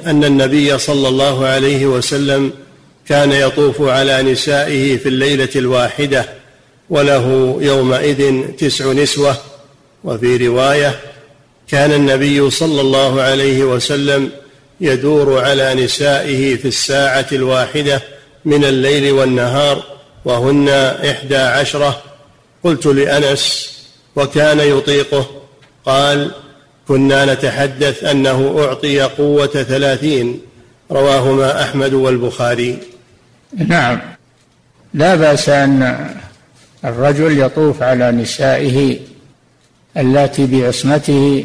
[0.06, 2.52] أن النبي صلى الله عليه وسلم
[3.08, 6.24] كان يطوف على نسائه في الليلة الواحدة
[6.90, 9.36] وله يومئذ تسع نسوة.
[10.04, 11.00] وفي رواية
[11.68, 14.30] كان النبي صلى الله عليه وسلم
[14.80, 18.02] يدور على نسائه في الساعة الواحدة
[18.44, 20.68] من الليل والنهار وهن
[21.10, 22.02] إحدى عشرة.
[22.64, 23.72] قلت لأنس
[24.16, 25.26] وكان يطيقه.
[25.84, 26.30] قال
[26.88, 30.40] كنا نتحدث أنه أعطي قوة ثلاثين.
[30.90, 32.78] رواهما أحمد والبخاري.
[33.66, 34.00] نعم.
[34.94, 36.10] لا بأس أن
[36.84, 38.98] الرجل يطوف على نسائه
[39.96, 41.44] اللاتي بعصمته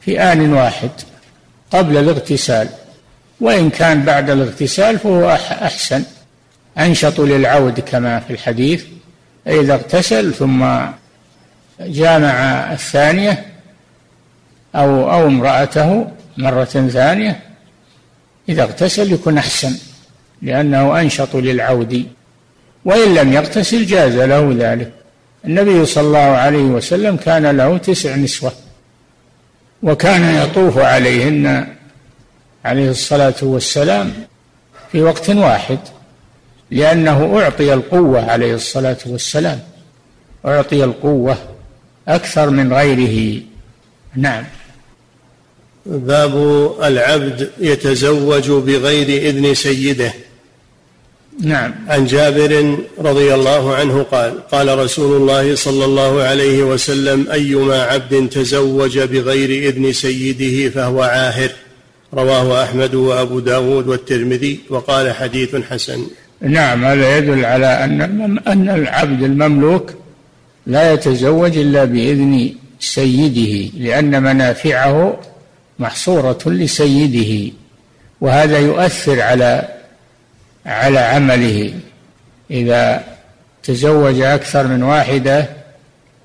[0.00, 0.90] في آن واحد
[1.72, 2.68] قبل الاغتسال.
[3.40, 6.02] وإن كان بعد الاغتسال فهو أحسن.
[6.78, 8.84] أنشط للعود كما في الحديث
[9.46, 10.66] إذا اغتسل ثم
[11.80, 12.32] جامع
[12.72, 13.46] الثانية
[14.74, 17.40] أو أو امرأته مرة ثانية
[18.48, 19.76] إذا اغتسل يكون أحسن
[20.42, 22.06] لأنه أنشط للعود.
[22.84, 24.92] وإن لم يغتسل جاز له ذلك.
[25.44, 28.52] النبي صلى الله عليه وسلم كان له تسع نسوة
[29.82, 31.66] وكان يطوف عليهن
[32.64, 34.12] عليه الصلاة والسلام
[34.92, 35.78] في وقت واحد.
[36.70, 39.60] لأنه أعطي القوة عليه الصلاة والسلام.
[40.46, 41.36] أعطي القوة
[42.08, 43.42] أكثر من غيره.
[44.16, 44.44] نعم.
[45.86, 46.34] باب
[46.82, 50.12] العبد يتزوج بغير إذن سيده.
[51.40, 51.74] نعم.
[51.88, 58.28] عن جابر رضي الله عنه قال قال رسول الله صلى الله عليه وسلم أيما عبد
[58.28, 61.50] تزوج بغير إذن سيده فهو عاهر.
[62.14, 66.06] رواه أحمد وأبو داود والترمذي وقال حديث حسن.
[66.40, 68.00] نعم هذا يدل على أن
[68.46, 69.94] أن العبد المملوك
[70.66, 75.20] لا يتزوج إلا بإذن سيده لأن منافعه
[75.78, 77.52] محصورة لسيده
[78.20, 79.68] وهذا يؤثر على
[80.66, 81.72] على عمله.
[82.50, 83.04] إذا
[83.62, 85.48] تزوج أكثر من واحدة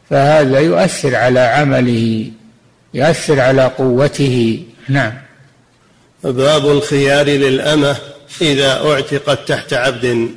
[0.09, 2.31] فهذا يؤثر على عمله
[2.93, 4.63] يؤثر على قوته.
[4.89, 5.13] نعم.
[6.23, 7.95] باب الخيار للأمة.
[8.41, 10.29] إذا أعتقت تحت عبد؟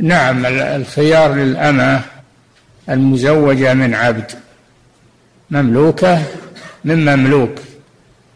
[0.00, 2.00] نعم الخيار للأمة
[2.88, 4.30] المزوجة من عبد
[5.50, 6.22] مملوكة
[6.84, 7.58] من مملوك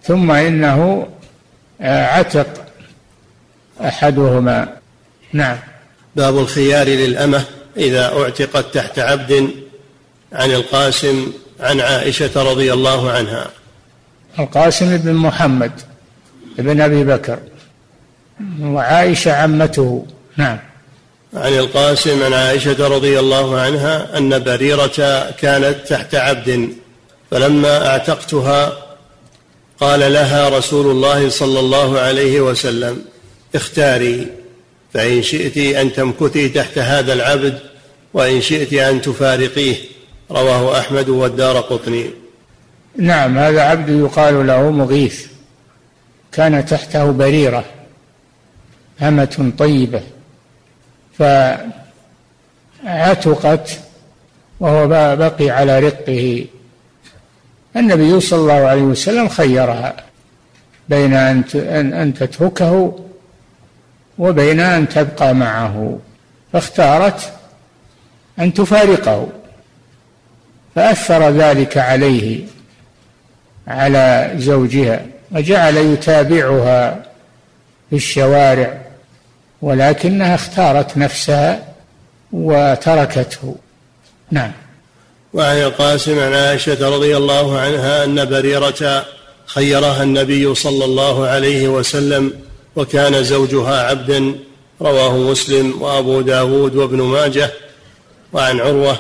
[0.02, 1.08] ثم إنه
[1.80, 2.66] عتق
[3.80, 4.68] أحدهما.
[5.32, 5.58] نعم.
[6.16, 7.44] باب الخيار للأمة
[7.76, 9.50] إذا أعتقت تحت عبد
[10.32, 13.50] عن القاسم عن عائشة رضي الله عنها.
[14.38, 15.72] القاسم بن محمد
[16.58, 17.38] بن أبي بكر.
[18.60, 20.06] وعائشة عمته.
[20.36, 20.58] نعم.
[21.34, 26.68] عن القاسم عن عائشة رضي الله عنها أن بريرة كانت تحت عبد
[27.30, 28.72] فلما أعتقتها
[29.80, 33.04] قال لها رسول الله صلى الله عليه وسلم
[33.54, 34.26] اختاري
[34.94, 37.58] فإن شئت أن تمكثي تحت هذا العبد
[38.14, 39.76] وإن شئت أن تفارقيه.
[40.30, 42.10] رواه أحمد والدار قطني.
[42.96, 45.26] نعم هذا عبد يقال له مغيث.
[46.32, 47.64] كان تحته بريرة.
[49.02, 50.02] أمة طيبة.
[52.84, 53.70] فعتقت
[54.60, 56.46] وهو بقي على رقه.
[57.76, 59.96] النبي صلى الله عليه وسلم خيرها
[60.88, 61.44] بين أن
[61.92, 62.98] أن تتركه
[64.18, 65.98] وبين أن تبقى معه.
[66.52, 67.32] فاختارت
[68.38, 69.28] أن تفارقه.
[70.74, 72.44] فأثر ذلك عليه
[73.68, 77.02] على زوجها وجعل يتابعها
[77.90, 78.80] في الشوارع
[79.62, 81.74] ولكنها اختارت نفسها
[82.32, 83.56] وتركته.
[84.30, 84.52] نعم.
[85.34, 89.04] وعن القاسم عن عائشة رضي الله عنها أن بريرة
[89.46, 92.32] خيرها النبي صلى الله عليه وسلم
[92.76, 94.34] وكان زوجها عبدا
[94.80, 97.50] رواه مسلم وأبو داود وابن ماجه.
[98.32, 98.98] وعن عروة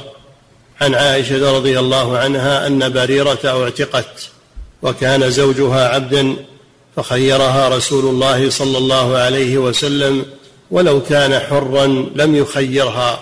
[0.80, 4.28] عن عائشة رضي الله عنها أن بريرة اعتقت
[4.82, 6.36] وكان زوجها عبدا
[6.96, 10.24] فخيرها رسول الله صلى الله عليه وسلم
[10.70, 13.20] ولو كان حرا لم يخيرها.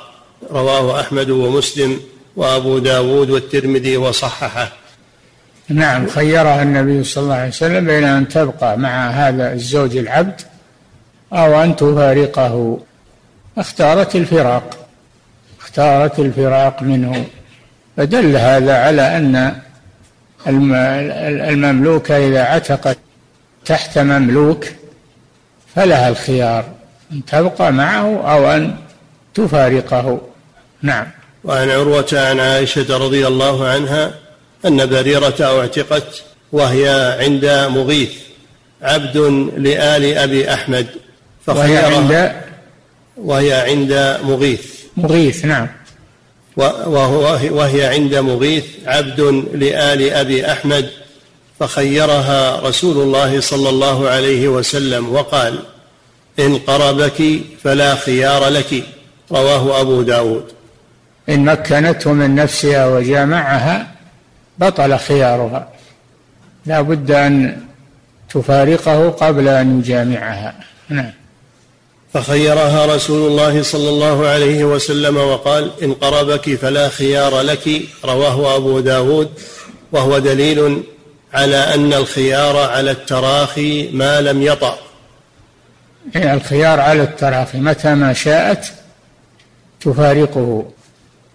[0.51, 2.01] رواه أحمد ومسلم
[2.37, 4.73] وأبو داود والترمذي وصححه.
[5.69, 10.41] نعم خيرها النبي صلى الله عليه وسلم بين أن تبقى مع هذا الزوج العبد
[11.33, 12.79] أو أن تفارقه.
[13.59, 14.89] اختارت الفراق
[15.61, 17.25] اختارت الفراق منه.
[17.97, 19.61] فدل هذا على أن
[21.53, 22.99] المملوكة إذا عتقت
[23.65, 24.65] تحت مملوك
[25.75, 26.65] فلها الخيار.
[27.12, 28.77] أن تبقى معه أو أن
[29.35, 30.21] تفارقه.
[30.83, 31.07] نعم.
[31.45, 34.14] وعن عروة عن عائشة رضي الله عنها
[34.66, 38.12] أن بريرة أعتقت وهي عند مغيث
[38.83, 39.16] عبد
[39.57, 40.87] لآل أبي أحمد
[41.47, 42.33] وهي عند
[43.16, 44.77] وهي عند مغيث.
[44.97, 45.69] مغيث نعم.
[46.57, 49.21] وهو وهي عند مغيث عبد
[49.55, 50.90] لآل أبي أحمد
[51.61, 55.59] فخيرها رسول الله صلى الله عليه وسلم وقال
[56.38, 58.85] إن قربك فلا خيار لك
[59.33, 60.44] رواه أبو داود.
[61.29, 63.90] إن مكنته من نفسها وجامعها
[64.59, 65.68] بطل خيارها.
[66.66, 67.61] لا بد أن
[68.31, 70.55] تفارقه قبل أن يجامعها.
[70.88, 71.12] نعم.
[72.14, 78.81] فخيرها رسول الله صلى الله عليه وسلم وقال إن قربك فلا خيار لك رواه أبو
[78.81, 79.29] داود.
[79.92, 80.83] وهو دليل
[81.35, 84.79] على أن الخيار على التراخي ما لم يطأ.
[86.16, 88.73] الخيار على التراخي متى ما شاءت
[89.81, 90.64] تفارقه.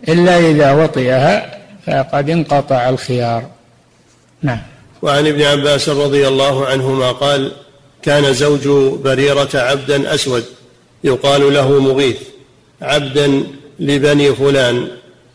[0.10, 1.58] إلا إذا وطئها
[1.88, 3.44] فقد انقطع الخيار.
[4.42, 4.62] نعم.
[5.02, 7.52] وعن ابن عباس رضي الله عنهما قال
[8.04, 8.68] كان زوج
[9.04, 10.44] بريرة عبدا أسود
[11.04, 12.18] يقال له مغيث
[12.82, 13.44] عبدا
[13.80, 14.88] لبني فلان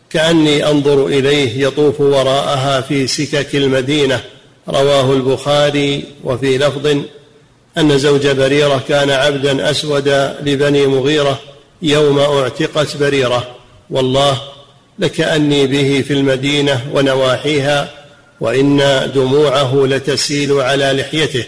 [0.09, 4.21] كأني أنظر إليه يطوف وراءها في سكك المدينة
[4.69, 6.97] رواه البخاري وفي لفظ
[7.77, 10.07] أن زوج بريرة كان عبدا أسود
[10.41, 11.39] لبني مغيرة
[11.81, 13.47] يوم اعتقت بريرة.
[13.89, 14.37] والله
[14.99, 17.89] لكأني به في المدينة ونواحيها
[18.39, 18.81] وإن
[19.15, 21.43] دموعه لتسيل على لحيته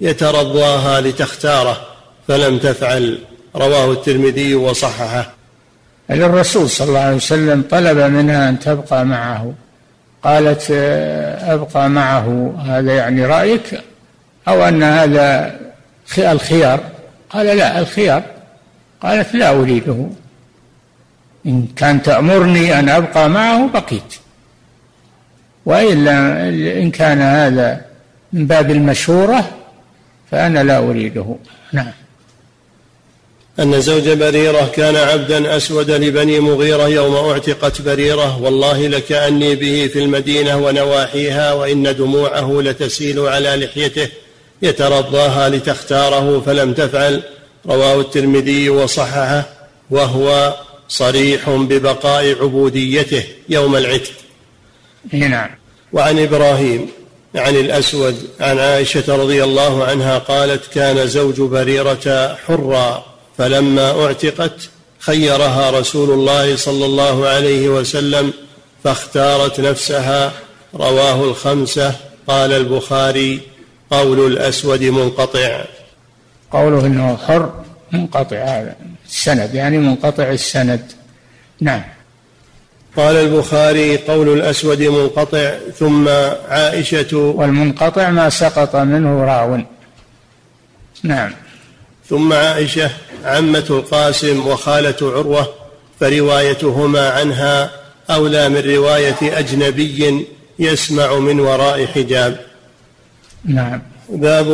[0.00, 1.80] يترضاها لتختاره
[2.28, 3.18] فلم تفعل
[3.56, 5.34] رواه الترمذي وصححه.
[6.10, 9.54] الرسول صلى الله عليه وسلم طلب منها أن تبقى معه.
[10.24, 10.66] قالت
[11.40, 13.80] أبقى معه هذا يعني رأيك؟
[14.48, 15.60] أو أن هذا
[16.18, 16.80] الخيار.
[17.30, 18.22] قال لا الخيار.
[19.02, 20.06] قالت لا أريده.
[21.46, 24.14] إن كان تأمرني أن أبقى معه بقيت.
[25.66, 26.48] وإلا
[26.82, 27.80] إن كان هذا
[28.32, 29.50] من باب المشورة
[30.30, 31.36] فأنا لا أريده.
[31.72, 31.92] نعم.
[33.60, 38.42] أن زوج بريرة كان عبدا أسود لبني مغيرة يوم أعتقت بريرة.
[38.42, 44.08] والله لكأني به في المدينة ونواحيها وإن دموعه لتسيل على لحيته.
[44.62, 47.22] يترضاها لتختاره فلم تفعل.
[47.66, 49.46] رواه الترمذي وصححه
[49.90, 50.54] وهو
[50.88, 54.12] صريح ببقاء عبوديته يوم العتق.
[55.12, 55.50] نعم.
[55.92, 56.88] وعن إبراهيم
[57.34, 63.04] عن الأسود عن عائشة رضي الله عنها قالت كان زوج بريرة حرا
[63.38, 68.32] فلما اعتقت خيرها رسول الله صلى الله عليه وسلم
[68.84, 70.32] فاختارت نفسها.
[70.74, 71.94] رواه الخمسة.
[72.28, 73.40] قال البخاري
[73.90, 75.64] قول الأسود منقطع.
[76.50, 77.52] قوله إنه حر
[77.92, 80.92] منقطع هذا السند يعني منقطع السند.
[81.60, 81.82] نعم.
[82.96, 86.08] قال البخاري قول الأسود منقطع ثم
[86.48, 89.60] عائشة والمنقطع ما سقط منه راو.
[91.02, 91.32] نعم.
[92.08, 92.90] ثم عائشة
[93.24, 95.48] عمة القاسم وخالة عروة
[96.00, 97.70] فروايتهما عنها
[98.10, 100.26] أولى من رواية أجنبي
[100.58, 102.45] يسمع من وراء حجاب.
[103.46, 103.82] نعم.
[104.08, 104.46] باب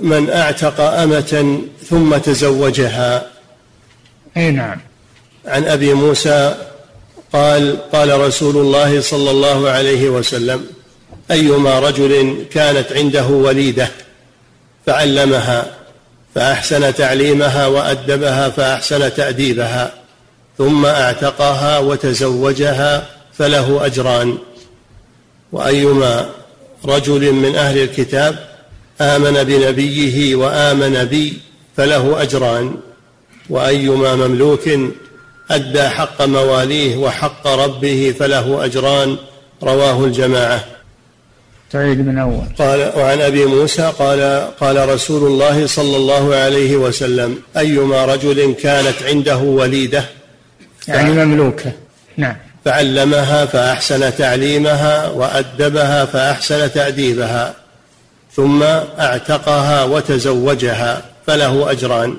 [0.00, 3.26] من أعتق أمة ثم تزوجها.
[4.36, 4.78] أي نعم.
[5.46, 6.54] عن أبي موسى
[7.32, 10.66] قال قال رسول الله صلى الله عليه وسلم
[11.30, 13.88] أيما رجل كانت عنده وليدة
[14.86, 15.66] فعلمها
[16.34, 19.92] فأحسن تعليمها وأدبها فأحسن تأديبها
[20.58, 23.06] ثم أعتقها وتزوجها
[23.38, 24.38] فله أجران.
[25.52, 26.30] وأيما
[26.84, 28.38] رجل من أهل الكتاب
[29.00, 31.38] آمن بنبيه وآمن بي
[31.76, 32.74] فله أجران
[33.50, 34.68] وأيما مملوك
[35.50, 39.16] أدى حق مواليه وحق ربه فله أجران
[39.62, 40.64] رواه الجماعة.
[41.70, 42.44] تعيد من أول.
[42.58, 49.02] قال وعن أبي موسى قال قال رسول الله صلى الله عليه وسلم أيما رجل كانت
[49.02, 50.04] عنده وليدة
[50.88, 51.72] يعني مملوكة.
[52.16, 52.36] نعم.
[52.64, 57.54] فعلمها فأحسن تعليمها وأدبها فأحسن تأديبها
[58.32, 58.62] ثم
[58.98, 62.16] أعتقها وتزوجها فله أجران.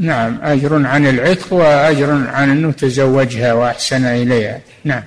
[0.00, 4.60] نعم أجر عن العتق وأجر عن أنه تزوجها وأحسن إليها.
[4.84, 5.02] نعم.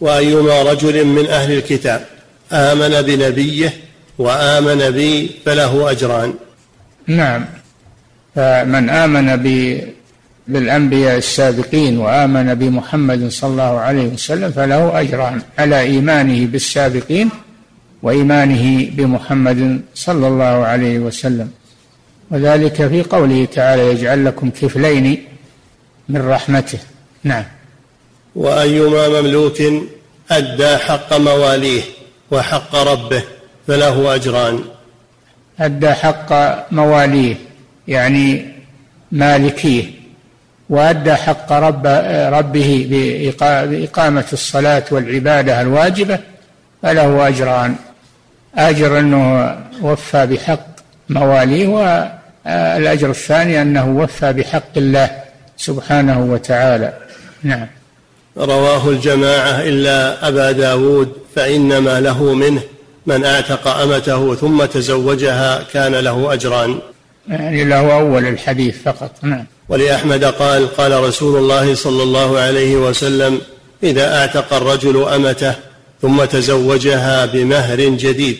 [0.00, 2.04] وأيما رجل من أهل الكتاب
[2.52, 3.74] آمن بنبيه
[4.18, 6.34] وآمن بي فله أجران.
[7.06, 7.44] نعم.
[8.36, 9.36] فمن آمن
[10.48, 17.30] ب بالأنبياء السابقين وآمن بمحمد صلى الله عليه وسلم فله اجران على إيمانه بالسابقين
[18.02, 21.50] وإيمانه بمحمد صلى الله عليه وسلم.
[22.30, 25.24] وذلك في قوله تعالى يجعل لكم كفلين
[26.08, 26.78] من رحمته.
[27.24, 27.44] نعم.
[28.36, 29.62] وأيما مملوك
[30.30, 31.82] أدى حق مواليه
[32.30, 33.22] وحق ربه
[33.66, 34.60] فله أجران.
[35.60, 36.30] أدى حق
[36.72, 37.36] مواليه
[37.88, 38.44] يعني
[39.12, 39.97] مالكيه.
[40.70, 41.86] وأدى حق رب
[42.32, 42.86] ربه
[43.70, 46.18] بإقامة الصلاة والعبادة الواجبة
[46.82, 47.76] فله أجران.
[48.54, 50.66] أجر أنه وفى بحق
[51.08, 55.10] مواليه والأجر الثاني أنه وفى بحق الله
[55.56, 56.92] سبحانه وتعالى.
[57.42, 57.66] نعم.
[58.36, 62.62] رواه الجماعة إلا أبا داود فإنما له منه
[63.06, 66.78] من أعتق أمته ثم تزوجها كان له أجران.
[67.28, 69.10] يعني له أول الحديث فقط.
[69.22, 69.46] نعم.
[69.68, 73.40] ولأحمد قال قال رسول الله صلى الله عليه وسلم
[73.82, 75.54] إذا أعتق الرجل أمته
[76.02, 78.38] ثم تزوجها بمهر جديد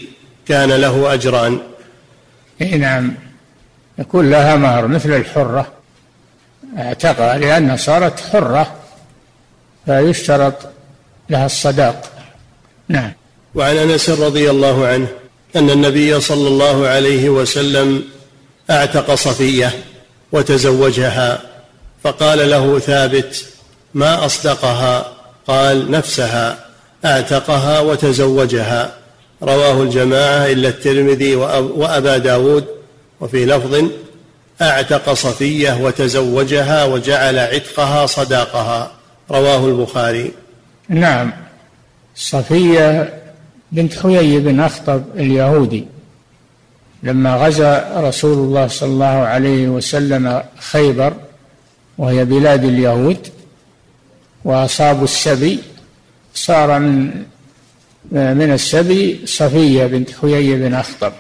[0.48, 1.58] كان له أجران.
[2.60, 3.14] اي نعم.
[3.98, 5.72] يكون لها مهر مثل الحرة.
[6.78, 8.74] اعتقها لأنها صارت حرة
[9.86, 10.54] فيشترط
[11.30, 12.10] لها الصداق.
[12.88, 13.12] نعم.
[13.54, 15.06] وعن أنس رضي الله عنه
[15.56, 18.04] أن النبي صلى الله عليه وسلم
[18.70, 19.72] أعتق صفية.
[20.32, 21.40] وتزوجها
[22.04, 23.44] فقال له ثابت
[23.94, 25.12] ما أصدقها؟
[25.46, 26.58] قال نفسها
[27.04, 28.92] أعتقها وتزوجها.
[29.42, 32.64] رواه الجماعة إلا الترمذي وأبا داود
[33.20, 33.84] وفي لفظ
[34.62, 38.90] أعتق صفية وتزوجها وجعل عتقها صداقها.
[39.30, 40.32] رواه البخاري.
[40.88, 41.32] نعم.
[42.16, 43.14] صفية
[43.72, 45.86] بنت حيي بن أخطب اليهودي.
[47.02, 51.12] لما غزا رسول الله صلى الله عليه وسلم خيبر
[51.98, 53.28] وهي بلاد اليهود
[54.44, 55.60] وأصابوا السبي
[56.34, 57.24] صار من
[58.12, 61.12] من السبي صفية بنت حيي بن أخطب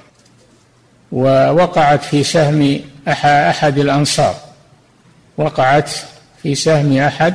[1.12, 2.80] ووقعت في سهم
[3.24, 4.34] أحد الأنصار
[5.36, 5.90] وقعت
[6.42, 7.34] في سهم أحد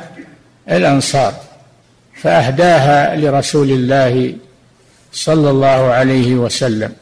[0.70, 1.34] الأنصار
[2.22, 4.36] فأهداها لرسول الله
[5.14, 6.94] صلى الله عليه وسلم.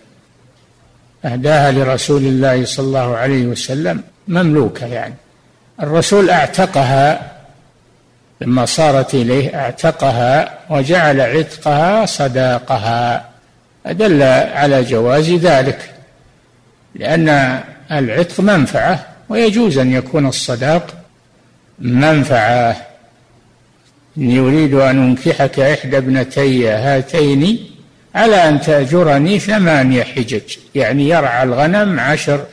[1.26, 5.14] أهداها لرسول الله صلى الله عليه وسلم مملوكة يعني.
[5.82, 7.32] الرسول أعتقها
[8.42, 13.30] لما صارت إليه أعتقها وجعل عتقها صداقها
[13.86, 15.94] أدل على جواز ذلك
[16.96, 17.60] لأن
[17.92, 20.94] العتق منفعة ويجوز أن يكون الصداق
[21.80, 22.76] منفعة.
[24.18, 27.71] إني أريد أن أنكحك إحدى ابنتي هاتين
[28.16, 32.46] على أن تأجرني ثمانية حجج يعني يرعى الغنم عشر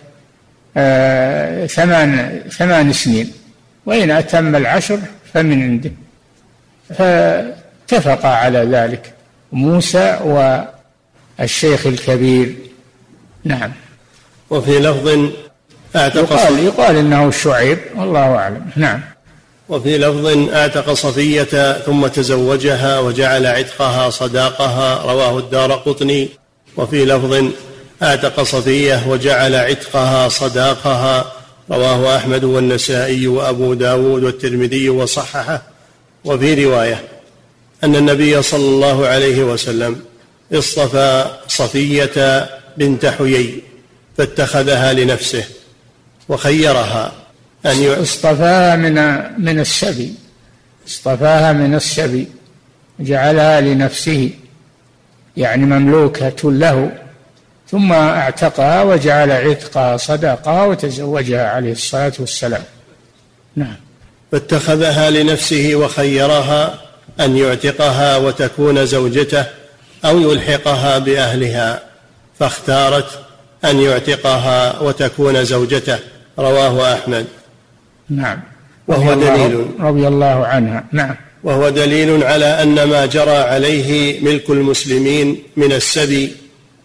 [0.76, 3.32] آه ثمان ثمان سنين
[3.86, 4.98] وإن أتم العشر
[5.34, 5.90] فمن عنده.
[6.94, 9.12] فاتفقا على ذلك
[9.52, 10.18] موسى
[11.38, 12.54] والشيخ الكبير.
[13.44, 13.72] نعم.
[14.50, 15.30] وفي لفظ
[15.96, 18.70] اعتق يقال, يقال إنه شعيب والله أعلم.
[18.76, 19.00] نعم.
[19.68, 26.28] وفي لفظ اعتق صفية ثم تزوجها وجعل عتقها صداقها رواه الدار قطني.
[26.76, 27.44] وفي لفظ
[28.02, 31.32] اعتق صفية وجعل عتقها صداقها
[31.70, 35.62] رواه أحمد والنسائي وأبو داود والترمذي وصححه.
[36.24, 37.04] وفي رواية
[37.84, 40.00] أن النبي صلى الله عليه وسلم
[40.52, 43.62] اصطفى صفية بنت حيي
[44.18, 45.44] فاتخذها لنفسه
[46.28, 47.12] وخيرها
[47.66, 48.94] أن اصطفاها من
[49.44, 50.14] من السبي.
[50.88, 52.28] اصطفاها من السبي.
[53.00, 54.30] جعلها لنفسه.
[55.36, 56.92] يعني مملوكة له.
[57.70, 62.62] ثم اعتقها وجعل عتقها صداقها وتزوجها عليه الصلاة والسلام.
[63.56, 63.76] نعم.
[64.32, 66.78] فاتخذها لنفسه وخيرها
[67.20, 69.44] أن يعتقها وتكون زوجته
[70.04, 71.82] أو يلحقها بأهلها.
[72.38, 73.20] فاختارت
[73.64, 75.98] أن يعتقها وتكون زوجته.
[76.38, 77.26] رواه أحمد.
[78.11, 78.40] نعم.
[78.88, 79.66] وهو دليل.
[79.80, 80.84] رضي الله عنها.
[80.92, 81.14] نعم.
[81.44, 86.32] وهو دليل على أن ما جرى عليه ملك المسلمين من السبي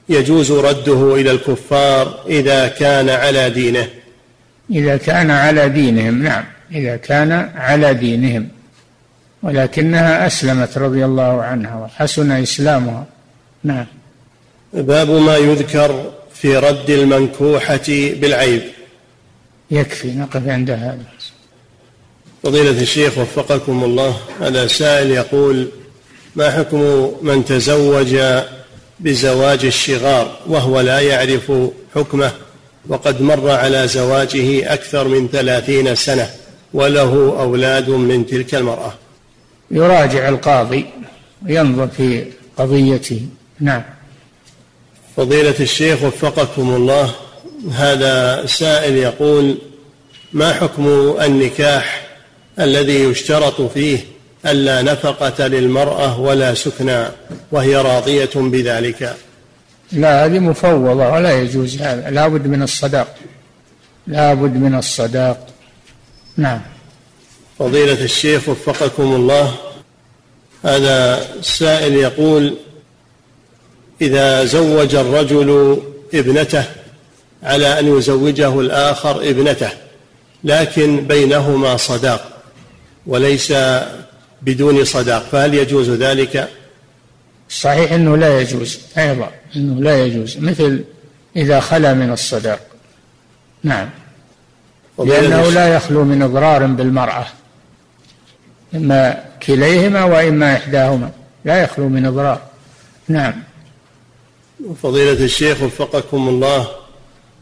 [0.09, 3.87] يجوز رده إلى الكفار إذا كان على دينه.
[4.71, 6.23] إذا كان على دينهم.
[6.23, 6.43] نعم.
[6.71, 8.47] إذا كان على دينهم.
[9.43, 13.05] ولكنها أسلمت رضي الله عنها وحسن إسلامها.
[13.63, 13.85] نعم.
[14.73, 18.61] باب ما يذكر في رد المنكوحة بالعيب.
[19.71, 21.05] يكفي نقف عند هذا.
[22.43, 24.17] فضيلة الشيخ وفقكم الله.
[24.41, 25.67] هذا سائل يقول
[26.35, 28.17] ما حكم من تزوج
[28.99, 31.51] بزواج الشغار وهو لا يعرف
[31.95, 32.31] حكمه
[32.87, 36.29] وقد مر على زواجه أكثر من ثلاثين سنة
[36.73, 38.93] وله أولاد من تلك المرأة؟
[39.71, 40.85] يراجع القاضي
[41.45, 42.25] وينظر في
[42.57, 43.21] قضيته.
[43.59, 43.83] نعم.
[45.17, 47.13] فضيلة الشيخ وفقكم الله.
[47.71, 49.57] هذا سائل يقول
[50.33, 50.87] ما حكم
[51.21, 52.07] النكاح
[52.59, 53.99] الذي يشترط فيه
[54.45, 57.05] ألا نفقة للمرأة ولا سكنى
[57.51, 59.15] وهي راضية بذلك؟
[59.91, 63.15] لا هذه مفوضة ولا يجوز هذا لا بد من الصداق
[64.07, 65.47] لا بد من الصداق.
[66.37, 66.61] نعم.
[67.59, 69.55] فضيلة الشيخ وفقكم الله
[70.65, 72.55] هذا السائل يقول
[74.01, 75.81] إذا زوج الرجل
[76.13, 76.65] ابنته
[77.43, 79.69] على أن يزوجه الآخر ابنته
[80.43, 82.41] لكن بينهما صداق
[83.07, 83.53] وليس
[84.41, 86.49] بدون صداق فهل يجوز ذلك؟
[87.49, 90.83] صحيح أنه لا يجوز أيضا أنه لا يجوز مثل
[91.35, 92.59] إذا خلا من الصداق.
[93.63, 93.89] نعم.
[94.99, 97.25] لأنه لا يخلو من إضرار بالمرأة
[98.75, 101.11] إما كليهما وإما إحداهما
[101.45, 102.41] لا يخلو من إضرار.
[103.07, 103.33] نعم.
[104.83, 106.82] فضيلة الشيخ وفقكم الله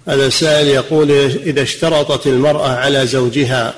[0.07, 1.11] هذا سائل يقول
[1.45, 3.73] إذا اشترطت المرأة على زوجها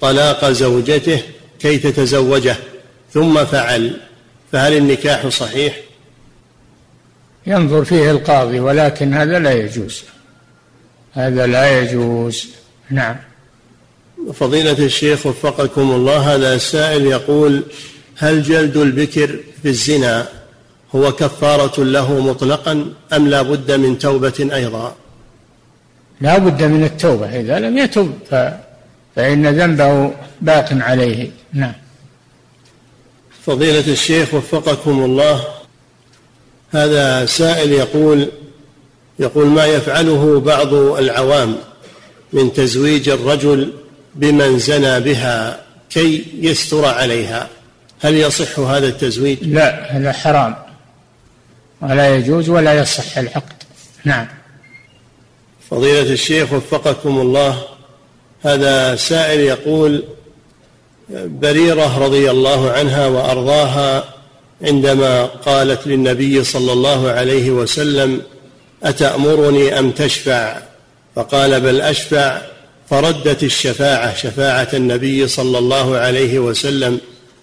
[0.00, 1.22] طلاق زوجته
[1.58, 2.56] كي تتزوجه
[3.12, 3.96] ثم فعل
[4.52, 5.76] فهل النكاح صحيح؟
[7.46, 10.02] ينظر فيه القاضي ولكن هذا لا يجوز.
[11.12, 12.48] هذا لا يجوز.
[12.90, 13.16] نعم.
[14.34, 17.62] فضيلة الشيخ وفقكم الله هذا سائل يقول
[18.16, 20.28] هل جلد البكر في الزنا
[20.94, 24.96] هو كفارة له مطلقا أم لا بد من توبة أيضا؟
[26.20, 28.12] لا بد من التوبة إذا لم يتب
[29.16, 31.30] فإن ذنبه باق عليه.
[31.52, 31.72] نعم.
[33.46, 35.44] فضيلة الشيخ وفقكم الله
[36.70, 38.28] هذا سائل يقول
[39.18, 41.56] يقول ما يفعله بعض العوام
[42.32, 43.72] من تزويج الرجل
[44.14, 45.60] بمن زنى بها
[45.90, 47.48] كي يستر عليها؟
[48.02, 50.56] هل يصح هذا التزويج؟ لا هذا حرام
[51.80, 53.62] ولا يجوز ولا يصح العقد.
[54.04, 54.26] نعم.
[55.72, 57.62] فضيلة الشيخ وفقكم الله
[58.42, 60.02] هذا سائل يقول
[61.10, 64.04] بريرة رضي الله عنها وأرضاها
[64.62, 68.22] عندما قالت للنبي صلى الله عليه وسلم
[68.82, 70.58] أتأمرني أم تشفع؟
[71.16, 72.42] فقال بل أشفع.
[72.90, 77.00] فردت الشفاعة شفاعة النبي صلى الله عليه وسلم.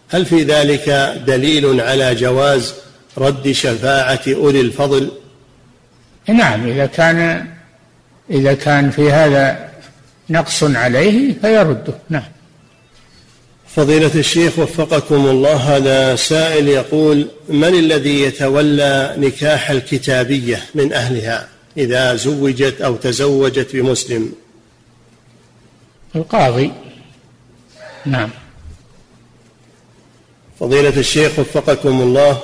[0.10, 0.90] هل في ذلك
[1.28, 2.74] دليل على جواز
[3.18, 5.10] رد شفاعة أولي الفضل؟
[6.28, 7.48] نعم إذا كان
[8.32, 9.70] إذا كان في هذا
[10.30, 11.94] نقص عليه فيرده.
[12.10, 12.24] نعم.
[13.76, 22.16] فضيلة الشيخ وفقكم الله هذا سائل يقول من الذي يتولى نكاح الكتابية من أهلها إذا
[22.16, 24.34] زوجت أو تزوجت بمسلم؟
[26.16, 26.72] القاضي.
[28.06, 28.30] نعم.
[30.60, 32.40] فضيلة الشيخ وفقكم الله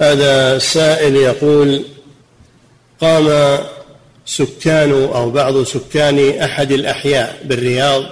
[0.00, 1.84] هذا سائل يقول
[3.00, 3.58] قام
[4.26, 8.04] سكان أو بعض سكان أحد الأحياء بالرياض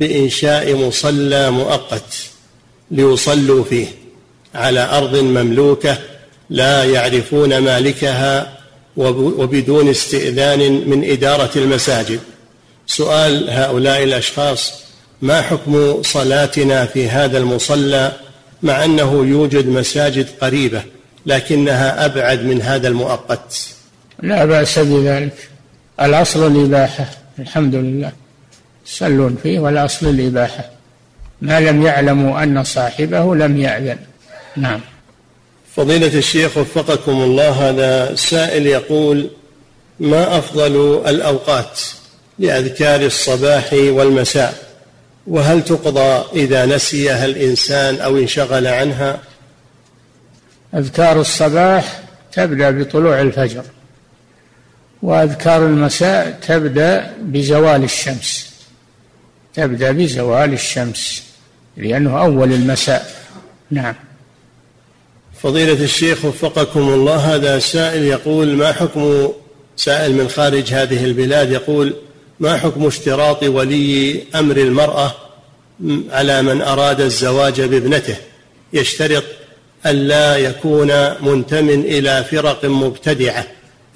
[0.00, 2.14] بإنشاء مصلى مؤقت
[2.90, 3.86] ليصلوا فيه
[4.54, 5.98] على أرض مملوكة
[6.50, 8.58] لا يعرفون مالكها
[8.96, 12.20] وبدون استئذان من إدارة المساجد.
[12.86, 14.72] سؤال هؤلاء الأشخاص
[15.22, 18.12] ما حكم صلاتنا في هذا المصلى
[18.62, 20.82] مع أنه يوجد مساجد قريبة
[21.26, 23.73] لكنها أبعد من هذا المؤقت؟
[24.24, 25.48] لا بأس بذلك.
[26.00, 27.06] الأصل الإباحة
[27.38, 28.12] الحمد لله.
[28.86, 30.70] يصلون فيه والأصل الإباحة.
[31.42, 33.98] ما لم يعلموا أن صاحبه لم يأذن.
[34.56, 34.80] نعم.
[35.76, 39.30] فضيلة الشيخ وفقكم الله هذا سائل يقول
[40.00, 41.80] ما أفضل الأوقات
[42.38, 44.54] لأذكار الصباح والمساء؟
[45.26, 49.18] وهل تقضى إذا نسيها الإنسان أو انشغل عنها؟
[50.74, 52.00] أذكار الصباح
[52.32, 53.64] تبدأ بطلوع الفجر.
[55.04, 58.54] وأذكار المساء تبدأ بزوال الشمس.
[59.54, 61.22] تبدأ بزوال الشمس
[61.76, 63.14] لأنه أول المساء.
[63.70, 63.94] نعم.
[65.42, 69.28] فضيلة الشيخ وفقكم الله هذا سائل يقول ما حكم
[69.76, 71.94] سائل من خارج هذه البلاد يقول
[72.40, 75.14] ما حكم اشتراط ولي أمر المرأة
[76.10, 78.16] على من أراد الزواج بابنته؟
[78.72, 79.24] يشترط
[79.86, 80.90] ألا يكون
[81.22, 83.44] منتم إلى فرق مبتدعة.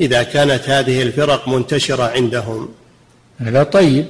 [0.01, 2.69] إذا كانت هذه الفرق منتشرة عندهم.
[3.39, 4.07] هذا طيب.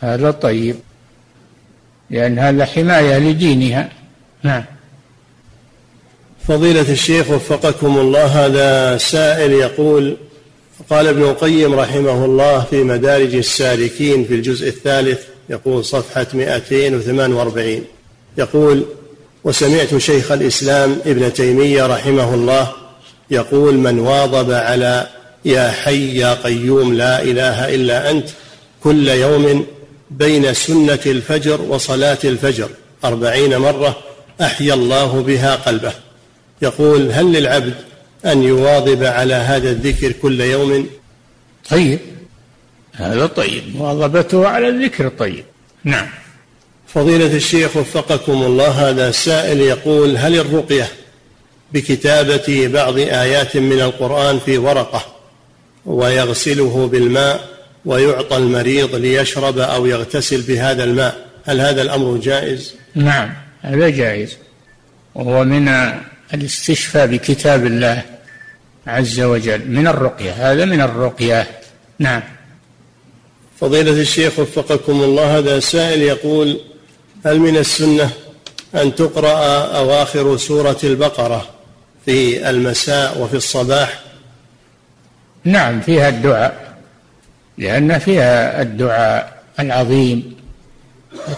[0.00, 0.76] هذا طيب.
[2.10, 3.88] لأن هذا حماية لدينها.
[4.42, 4.64] نعم.
[6.48, 10.16] فضيلة الشيخ وفقكم الله هذا سائل يقول
[10.90, 17.84] قال ابن القيم رحمه الله في مدارج السالكين في الجزء الثالث يقول صفحة 248
[18.38, 18.84] يقول
[19.44, 22.72] وسمعت شيخ الإسلام ابن تيمية رحمه الله
[23.30, 25.06] يقول من واظب على
[25.44, 28.28] يا حي يا قيوم لا إله إلا أنت
[28.84, 29.66] كل يوم
[30.10, 32.68] بين سنة الفجر وصلاة الفجر
[33.04, 33.96] أربعين مرة
[34.40, 35.92] أحيا الله بها قلبه.
[36.62, 37.74] يقول هل للعبد
[38.26, 40.86] أن يواظب على هذا الذكر كل يوم؟
[41.70, 41.98] طيب.
[42.92, 43.76] هذا طيب.
[43.76, 45.44] مواظبته على الذكر طيب.
[45.84, 46.08] نعم.
[46.94, 50.88] فضيلة الشيخ وفقكم الله هذا سائل يقول هل الرقية
[51.72, 55.02] بكتابة بعض آيات من القرآن في ورقة
[55.86, 57.48] ويغسله بالماء
[57.84, 61.26] ويعطى المريض ليشرب أو يغتسل بهذا الماء.
[61.44, 64.36] هل هذا الأمر جائز؟ نعم هذا جائز
[65.14, 65.68] وهو من
[66.34, 68.02] الاستشفاء بكتاب الله
[68.86, 69.68] عز وجل.
[69.68, 71.46] من الرقية هذا من الرقية.
[71.98, 72.22] نعم.
[73.60, 76.60] فضيلة الشيخ وفقكم الله هذا سائل يقول
[77.26, 78.10] هل من السنة
[78.74, 79.36] أن تقرأ
[79.76, 81.59] أواخر سورة البقرة؟
[82.04, 84.00] في المساء وفي الصباح؟
[85.44, 86.78] نعم فيها الدعاء
[87.58, 90.36] لأن فيها الدعاء العظيم.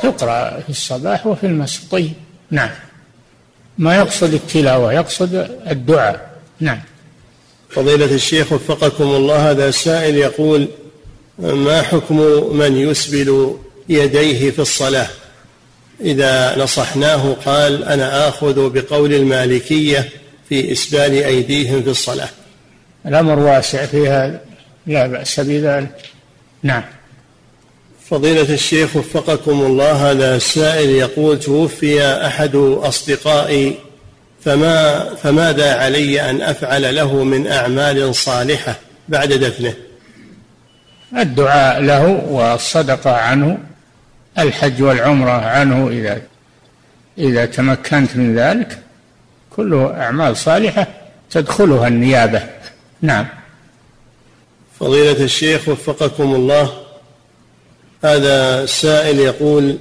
[0.03, 1.85] تقرأ في الصباح وفي المساء.
[1.91, 2.13] طيب
[2.51, 2.71] نعم.
[3.79, 5.35] ما يقصد التلاوة يقصد
[5.71, 6.31] الدعاء.
[6.61, 6.81] نعم.
[7.71, 10.69] فضيلة الشيخ وفقكم الله هذا سائل يقول
[11.39, 12.17] ما حكم
[12.57, 13.57] من يسبل
[13.89, 15.09] يديه في الصلاة؟
[16.01, 20.09] إذا نصحناه قال أنا آخذ بقول المالكية
[20.53, 22.29] في إسبال أيديهم في الصلاة.
[23.07, 24.41] الأمر واسع في هذا
[24.87, 26.03] لا بأس بذلك.
[26.63, 26.83] نعم.
[28.11, 33.79] فضيلة الشيخ وفقكم الله هذا السائل يقول توفي أحد أصدقائي
[34.45, 38.75] فما فماذا علي أن أفعل له من أعمال صالحة
[39.09, 39.75] بعد دفنه؟
[41.17, 43.59] الدعاء له والصدقة عنه
[44.39, 46.23] الحج والعمرة عنه إذا
[47.19, 48.79] إذا تمكنت من ذلك.
[49.57, 50.87] كله أعمال صالحة
[51.31, 52.43] تدخلها النيابة.
[53.03, 53.27] نعم.
[54.81, 56.73] فضيلة الشيخ وفقكم الله
[58.05, 59.79] هذا سائل يقول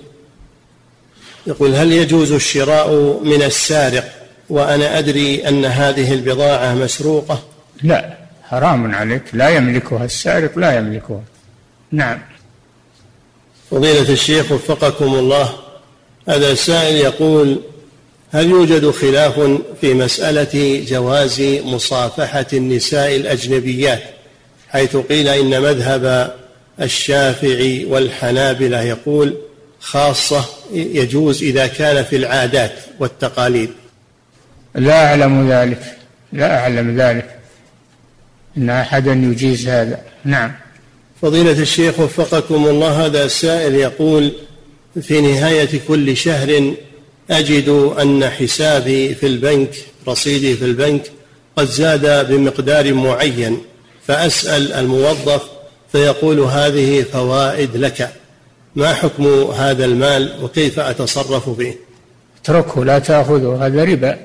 [1.48, 4.10] يقول هل يجوز الشراء من السارق
[4.50, 7.44] وأنا أدري أن هذه البضاعة مسروقة؟
[7.84, 11.22] لا حرام عليك لا يملكها السارق لا يملكها.
[11.92, 12.20] نعم.
[13.72, 15.54] فضيلة الشيخ وفقكم الله
[16.28, 17.62] هذا سائل يقول
[18.34, 19.40] هل يوجد خلاف
[19.82, 24.02] في مسألة جواز مصافحة النساء الأجنبيات؟
[24.70, 26.36] حيث قيل إن مذهب
[26.82, 29.38] الشافعي والحنابلة يقول
[29.80, 33.70] خاصة يجوز إذا كان في العادات والتقاليد.
[34.76, 35.84] لا أعلم ذلك
[36.34, 37.40] لا أعلم ذلك.
[38.58, 40.00] أن أحدا يجيز هذا.
[40.26, 40.52] نعم.
[41.22, 44.32] فضيلة الشيخ وفقكم الله هذا السائل يقول
[45.02, 46.74] في نهاية كل شهر
[47.30, 47.70] أجد
[48.02, 49.76] أن حسابي في البنك
[50.08, 51.12] رصيدي في البنك
[51.56, 53.58] قد زاد بمقدار معين
[54.08, 55.42] فأسأل الموظف
[55.92, 58.10] فيقول هذه فوائد لك.
[58.76, 61.76] ما حكم هذا المال وكيف أتصرف به؟
[62.42, 64.20] اتركه لا تأخذه هذا ربا.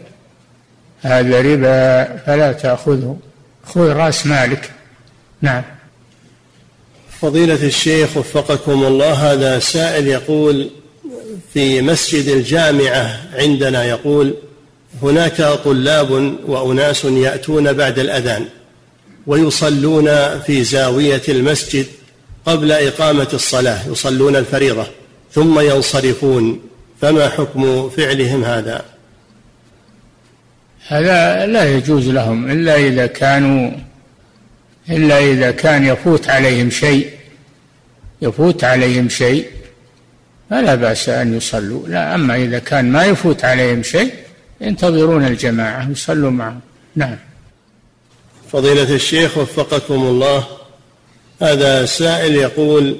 [1.00, 3.16] هذا ربا فلا تأخذه.
[3.64, 4.70] خذ رأس مالك.
[5.42, 5.62] نعم.
[7.20, 10.70] فضيلة الشيخ وفقكم الله هذا سائل يقول
[11.56, 14.34] في مسجد الجامعة عندنا يقول
[15.02, 16.10] هناك طلاب
[16.46, 18.44] وأناس يأتون بعد الأذان
[19.26, 21.86] ويصلون في زاوية المسجد
[22.46, 24.86] قبل إقامة الصلاة يصلون الفريضة
[25.32, 26.60] ثم ينصرفون.
[27.00, 28.84] فما حكم فعلهم هذا؟
[30.88, 33.70] هذا لا يجوز لهم إلا إذا كانوا
[34.90, 37.10] إلا إذا كان يفوت عليهم شيء
[38.22, 39.46] يفوت عليهم شيء.
[40.50, 41.88] فلا بأس أن يصلوا.
[41.88, 44.14] لا أما إذا كان ما يفوت عليهم شيء
[44.60, 46.60] ينتظرون الجماعة يصلوا معهم.
[46.96, 47.16] نعم.
[48.52, 50.46] فضيلة الشيخ وفقكم الله
[51.42, 52.96] هذا سائل يقول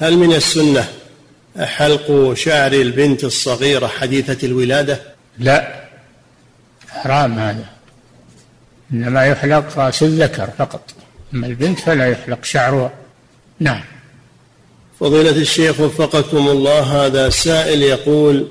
[0.00, 0.88] هل من السنة
[1.58, 5.00] حلق شعر البنت الصغيرة حديثة الولادة؟
[5.38, 5.82] لا.
[6.88, 7.64] حرام هذا.
[8.92, 10.94] إنما يحلق رأس الذكر فقط.
[11.34, 12.92] أما البنت فلا يحلق شعرها.
[13.60, 13.82] نعم.
[15.02, 18.46] فضيلة الشيخ وفقكم الله هذا سائل يقول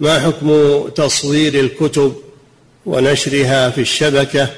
[0.00, 2.14] ما حكم تصوير الكتب
[2.86, 4.48] ونشرها في الشبكة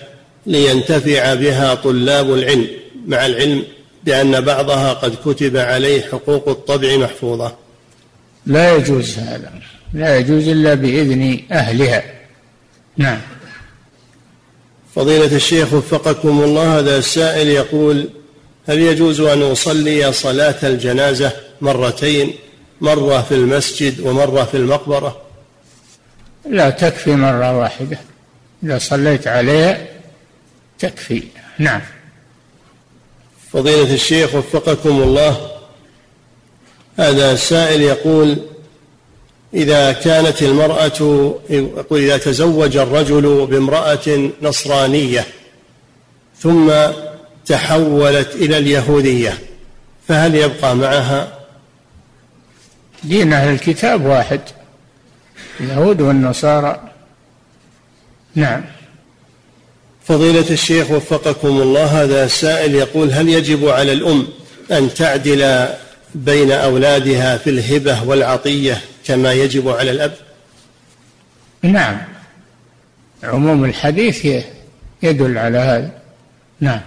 [0.46, 2.66] لينتفع بها طلاب العلم
[3.06, 3.64] مع العلم
[4.04, 7.54] بأن بعضها قد كتب عليه حقوق الطبع محفوظة؟
[8.46, 9.52] لا يجوز هذا
[9.94, 12.04] لا يجوز إلا بإذن أهلها.
[12.96, 13.20] نعم.
[14.94, 18.08] فضيلة الشيخ وفقكم الله هذا السائل يقول
[18.68, 22.34] هل يجوز أن أصلي صلاة الجنازة مرتين
[22.80, 25.22] مرة في المسجد ومرة في المقبرة؟
[26.50, 27.98] لا تكفي مرة واحدة.
[28.62, 29.86] إذا صليت عليها
[30.78, 31.22] تكفي.
[31.58, 31.80] نعم.
[33.52, 35.50] فضيلة الشيخ وفقكم الله.
[36.98, 38.38] هذا سائل يقول
[39.54, 45.26] إذا كانت المرأة يقول إذا تزوج الرجل بامرأة نصرانية
[46.38, 46.72] ثم
[47.46, 49.38] تحولت إلى اليهودية
[50.08, 51.38] فهل يبقى معها؟
[53.04, 54.40] دين أهل الكتاب واحد
[55.60, 56.80] اليهود والنصارى.
[58.34, 58.64] نعم.
[60.04, 64.28] فضيلة الشيخ وفقكم الله هذا سائل يقول هل يجب على الأم
[64.72, 65.68] أن تعدل
[66.14, 70.14] بين أولادها في الهبة والعطية كما يجب على الأب؟
[71.62, 71.98] نعم.
[73.22, 74.44] عموم الحديث
[75.02, 75.90] يدل على هذا.
[76.60, 76.80] نعم.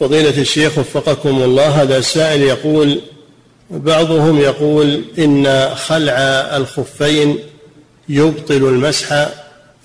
[0.00, 3.00] فضيلة الشيخ وفقكم الله هذا السائل يقول
[3.70, 6.12] بعضهم يقول إن خلع
[6.56, 7.38] الخفين
[8.08, 9.28] يبطل المسح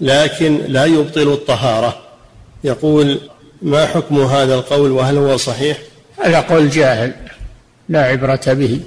[0.02, 2.02] لكن لا يبطل الطهارة.
[2.64, 3.20] يقول
[3.62, 5.78] ما حكم هذا القول وهل هو صحيح؟
[6.24, 7.14] هذا قول جاهل
[7.90, 8.80] لا عبرة به.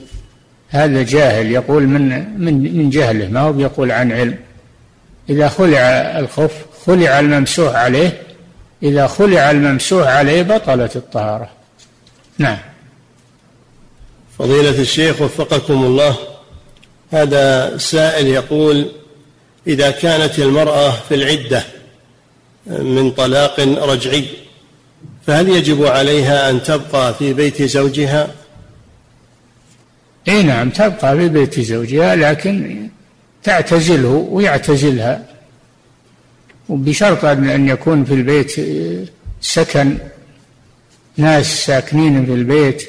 [0.68, 2.08] هذا جاهل يقول من
[2.44, 4.38] من من جهله ما هو بيقول عن علم.
[5.30, 5.78] إذا خلع
[6.18, 6.52] الخف
[6.86, 8.22] خلع الممسوح عليه
[8.82, 11.50] إذا خلع الممسوح عليه بطلت الطهارة.
[12.38, 12.58] نعم.
[14.38, 16.16] فضيلة الشيخ وفقكم الله
[17.12, 18.92] هذا سائل يقول
[19.66, 21.64] إذا كانت المرأة في العدة
[22.66, 24.24] من طلاق رجعي
[25.26, 28.28] فهل يجب عليها أن تبقى في بيت زوجها؟
[30.28, 32.88] إي نعم تبقى في بيت زوجها لكن
[33.42, 35.31] تعتزله ويعتزلها.
[36.68, 38.52] وبشرط أن يكون في البيت
[39.40, 39.98] سكن
[41.16, 42.88] ناس ساكنين في البيت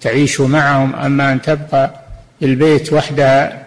[0.00, 2.00] تعيش معهم أما أن تبقى
[2.42, 3.66] البيت وحدها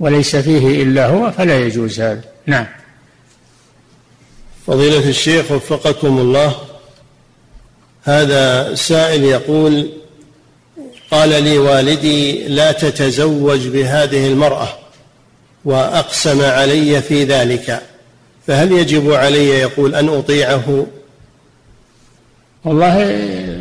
[0.00, 2.24] وليس فيه إلا هو فلا يجوز هذا.
[2.46, 2.66] نعم.
[4.66, 6.56] فضيلة الشيخ وفقكم الله.
[8.02, 9.90] هذا سائل يقول
[11.10, 14.68] قال لي والدي لا تتزوج بهذه المرأة.
[15.64, 17.82] وأقسم علي في ذلك.
[18.46, 20.86] فهل يجب علي يقول أن أطيعه؟
[22.64, 23.18] والله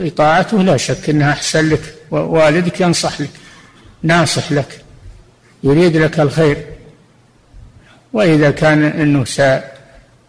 [0.08, 3.30] إطاعته لا شك أنها أحسن لك ووالدك ينصح لك
[4.04, 4.82] ناصح لك
[5.64, 6.66] يريد لك الخير.
[8.14, 9.26] وإذا كان أنه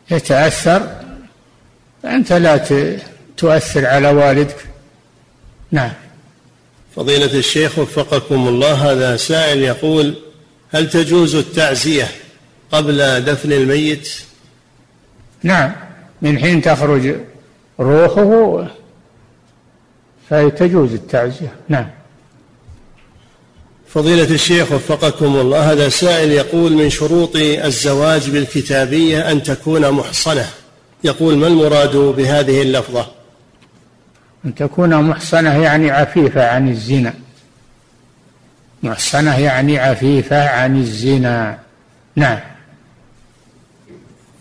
[0.09, 0.89] سيتأثر
[2.03, 2.57] فأنت لا
[3.37, 4.57] تؤثر على والدك.
[5.71, 5.93] نعم.
[6.97, 10.15] فضيلة الشيخ وفقكم الله هذا سائل يقول
[10.75, 12.09] هل تجوز التعزية
[12.73, 14.09] قبل دفن الميت؟
[15.43, 15.73] نعم
[16.23, 17.15] من حين تخرج
[17.81, 18.69] روحه
[20.31, 21.53] فتجوز التعزية.
[21.69, 21.87] نعم.
[23.89, 30.47] فضيلة الشيخ وفقكم الله هذا سائل يقول من شروط الزواج بالكتابية أن تكون محصنة.
[31.05, 33.07] يقول ما المراد بهذه اللفظة؟
[34.45, 37.15] أن تكون محصنة يعني عفيفة عن الزنا.
[38.85, 41.59] محصنة يعني عفيفة عن الزنا.
[42.17, 42.41] نعم.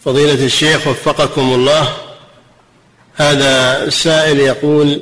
[0.06, 1.88] فضيلة الشيخ وفقكم الله
[3.16, 5.02] هذا السائل يقول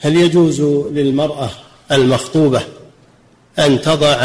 [0.00, 0.60] هل يجوز
[0.92, 1.50] للمرأة
[1.92, 2.62] المخطوبة
[3.58, 4.16] أن تضع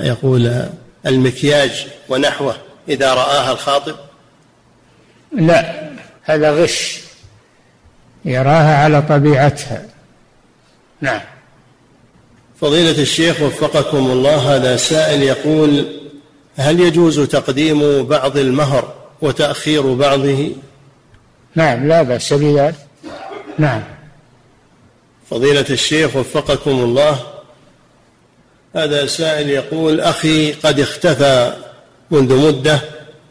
[0.00, 0.68] يقول
[1.06, 2.56] المكياج ونحوه
[2.88, 3.96] إذا رآها الخاطب؟
[5.32, 5.90] لا
[6.22, 7.00] هذا غش
[8.24, 9.86] يراها على طبيعتها.
[11.00, 11.20] نعم.
[12.60, 15.84] فضيلة الشيخ وفقكم الله هذا سائل يقول
[16.56, 20.50] هل يجوز تقديم بعض المهر وتأخير بعضه؟
[21.54, 22.74] نعم لا بأس بذلك.
[23.58, 23.82] نعم.
[25.30, 27.18] فضيلة الشيخ وفقكم الله
[28.76, 31.56] هذا سائل يقول أخي قد اختفى
[32.10, 32.80] منذ مدة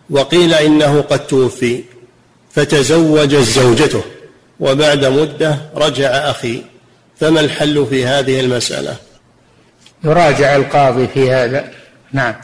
[0.09, 1.83] وقيل إنه قد توفي
[2.51, 4.01] فتزوجت زوجته
[4.59, 6.61] وبعد مدة رجع أخي
[7.19, 9.06] فما الحل في هذه المسألة؟
[10.03, 11.71] يراجع القاضي في هذا.
[12.11, 12.35] نعم.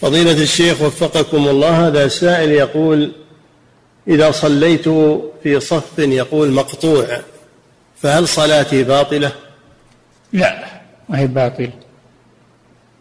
[0.00, 3.12] فضيلة الشيخ وفقكم الله هذا سائل يقول
[4.08, 4.88] إذا صليت
[5.42, 7.06] في صف يقول مقطوع
[8.02, 9.32] فهل صلاتي باطلة؟
[10.32, 10.64] لا
[11.08, 11.72] ما هي باطلة.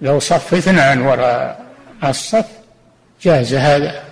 [0.02, 1.66] لو صف اثنان وراء
[2.04, 2.46] الصف
[3.22, 4.04] جاز هذا.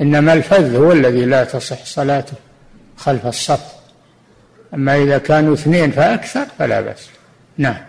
[0.00, 2.34] إنما الفذ هو الذي لا تصح صلاته
[2.96, 3.60] خلف الصف.
[4.74, 7.08] أما إذا كانوا اثنين فأكثر فلا بأس.
[7.58, 7.87] نعم.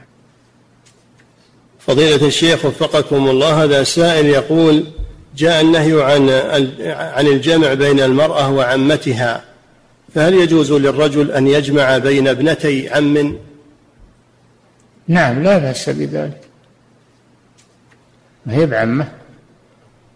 [1.80, 4.84] فضيلة الشيخ وفقكم الله هذا سائل يقول
[5.38, 6.30] جاء النهي عن
[6.90, 9.44] عن الجمع بين المرأة وعمتها
[10.16, 13.38] فهل يجوز للرجل أن يجمع بين ابنتي عم؟
[15.08, 16.42] نعم لا بأس بذلك.
[18.46, 19.12] ما هي بعمة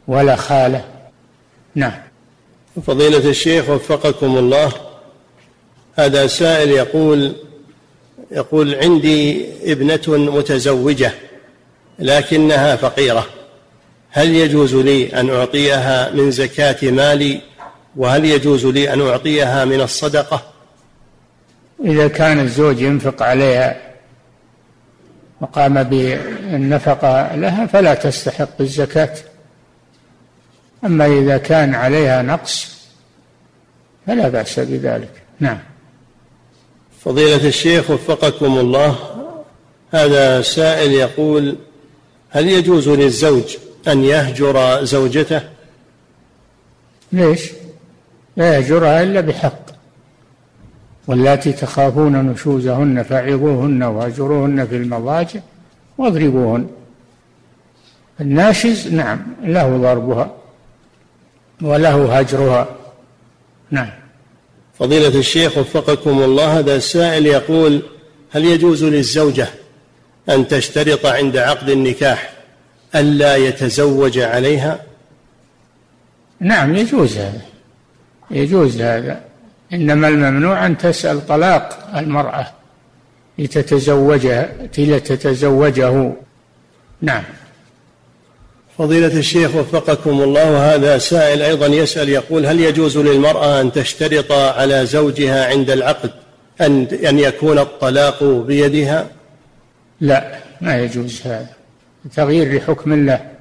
[0.08, 0.86] ولا خالة.
[1.76, 2.02] نعم.
[2.88, 4.72] فضيلة الشيخ وفقكم الله
[5.96, 7.34] هذا سائل يقول
[8.32, 11.12] يقول عندي ابنة متزوجة.
[12.04, 13.26] لكنها فقيرة.
[14.10, 17.42] هل يجوز لي أن أعطيها من زكاة مالي؟
[17.96, 20.44] وهل يجوز لي أن أعطيها من الصدقة؟
[21.86, 23.78] إذا كان الزوج ينفق عليها
[25.42, 29.14] وقام بالنفقة لها فلا تستحق الزكاة.
[30.86, 32.68] أما إذا كان عليها نقص
[34.08, 35.12] فلا بأس بذلك.
[35.40, 35.60] نعم.
[37.06, 38.96] فضيلة الشيخ وفقكم الله
[39.92, 41.58] هذا سائل يقول
[42.34, 43.58] هل يجوز للزوج
[43.88, 45.42] أن يهجر زوجته؟
[47.12, 47.52] ليش؟
[48.38, 49.60] لا يهجرها إلا بحق.
[51.08, 55.40] واللاتي تخافون نشوزهن فعظوهن واهجروهن في المضاجع
[55.98, 56.68] واضربوهن.
[58.22, 60.36] الناشز نعم له ضربها
[61.62, 62.68] وله هجرها.
[63.72, 63.90] نعم.
[64.80, 67.82] فضيلة الشيخ وفقكم الله هذا السائل يقول
[68.32, 69.48] هل يجوز للزوجة
[70.30, 72.34] أن تشترط عند عقد النكاح
[72.96, 74.80] ألا يتزوج عليها؟
[76.40, 77.42] نعم يجوز هذا.
[78.32, 79.22] يجوز هذا.
[79.74, 82.48] إنما الممنوع أن تسأل طلاق المرأة
[83.38, 86.12] لتتزوجها لتتزوجه.
[87.02, 87.24] نعم.
[88.78, 94.86] فضيلة الشيخ وفقكم الله وهذا سائل أيضا يسأل يقول هل يجوز للمرأة أن تشترط على
[94.86, 96.12] زوجها عند العقد
[96.62, 99.08] أن أن يكون الطلاق بيدها؟
[100.04, 101.50] لا ما يجوز هذا.
[102.16, 103.32] تغيير لحكم الله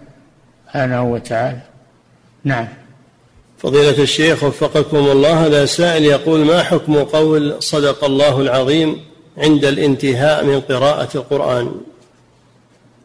[0.67, 1.61] سبحانه وتعالى.
[2.45, 2.69] نعم.
[3.59, 9.01] فضيلة الشيخ وفقكم الله هذا سائل يقول ما حكم قول صدق الله العظيم
[9.39, 11.81] عند الانتهاء من قراءة القرآن؟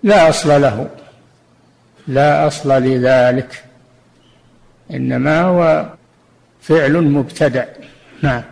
[0.04, 0.90] لا أصل له.
[2.08, 3.64] لا أصل لذلك.
[4.92, 5.90] إنما هو
[6.62, 7.66] فعل مبتدع
[8.22, 8.44] نعم.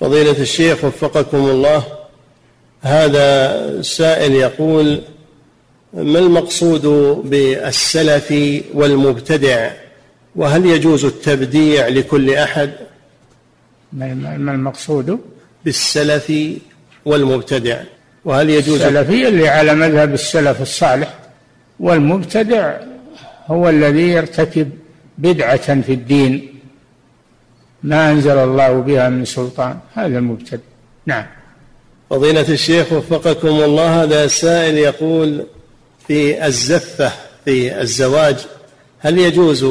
[0.00, 1.97] فضيلة الشيخ وفقكم الله
[2.82, 5.00] هذا سائل يقول
[5.92, 6.86] ما المقصود
[7.24, 8.34] بالسلف
[8.74, 9.70] والمبتدع؟
[10.36, 12.72] وهل يجوز التبديع لكل أحد؟
[13.92, 15.18] ما المقصود؟
[15.64, 16.32] بالسلف
[17.04, 17.80] والمبتدع.
[18.24, 21.14] وهل يجوز السلفي اللي على مذهب السلف الصالح
[21.80, 22.76] والمبتدع
[23.46, 24.70] هو الذي يرتكب
[25.18, 26.54] بدعة في الدين.
[27.82, 29.78] ما أنزل الله بها من سلطان.
[29.94, 30.62] هذا المبتدع.
[31.06, 31.26] نعم.
[32.10, 35.46] فضيلة الشيخ وفقكم الله هذا سائل يقول
[36.06, 37.12] في الزفة
[37.44, 38.36] في الزواج
[38.98, 39.64] هل يجوز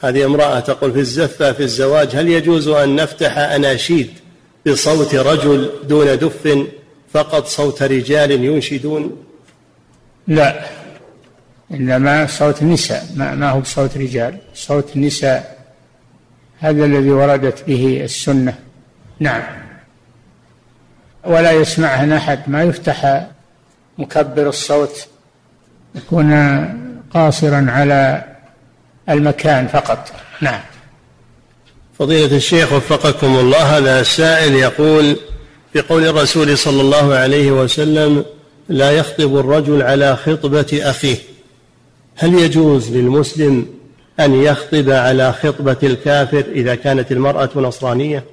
[0.00, 4.10] هذه امرأة تقول في الزفة في الزواج هل يجوز أن نفتح أناشيد
[4.66, 6.66] بصوت رجل دون دف
[7.12, 9.24] فقط صوت رجال ينشدون؟
[10.28, 10.64] لا
[11.70, 15.64] إنما صوت نساء ما, ما هو بصوت رجال صوت نساء
[16.58, 18.54] هذا الذي وردت به السنة.
[19.20, 19.63] نعم.
[21.26, 22.40] ولا يسمعها أحد.
[22.46, 23.26] ما يفتح
[23.98, 25.06] مكبر الصوت
[25.94, 26.34] يكون
[27.14, 28.24] قاصرا على
[29.08, 30.12] المكان فقط.
[30.40, 30.60] نعم.
[31.98, 35.16] فضيلة الشيخ وفقكم الله هذا سائل يقول
[35.72, 38.24] في قول الرسول صلى الله عليه وسلم
[38.68, 41.16] لا يخطب الرجل على خطبة أخيه.
[42.16, 43.66] هل يجوز للمسلم
[44.20, 48.24] أن يخطب على خطبة الكافر إذا كانت المرأة نصرانية؟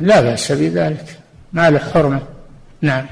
[0.00, 1.23] لا بأس بذلك.
[1.54, 2.22] ما له حرمة.
[2.80, 3.06] نعم.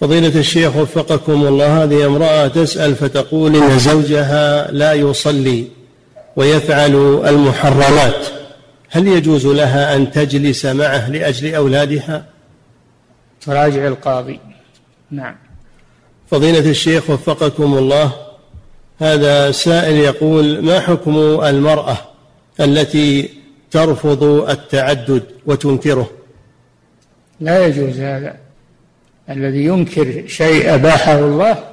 [0.00, 5.64] فضيلة الشيخ وفقكم الله هذه امرأة تسأل فتقول إن زوجها لا يصلي
[6.36, 8.26] ويفعل المحرمات
[8.90, 12.24] هل يجوز لها أن تجلس معه لأجل أولادها؟
[13.40, 14.40] تراجع القاضي.
[15.10, 15.36] نعم.
[16.30, 18.12] فضيلة الشيخ وفقكم الله
[18.98, 21.96] هذا سائل يقول ما حكم المرأة
[22.60, 23.30] التي
[23.70, 26.17] ترفض التعدد وتنكره؟
[27.40, 28.36] لا يجوز هذا.
[29.30, 31.64] الذي ينكر شيء أباحه الله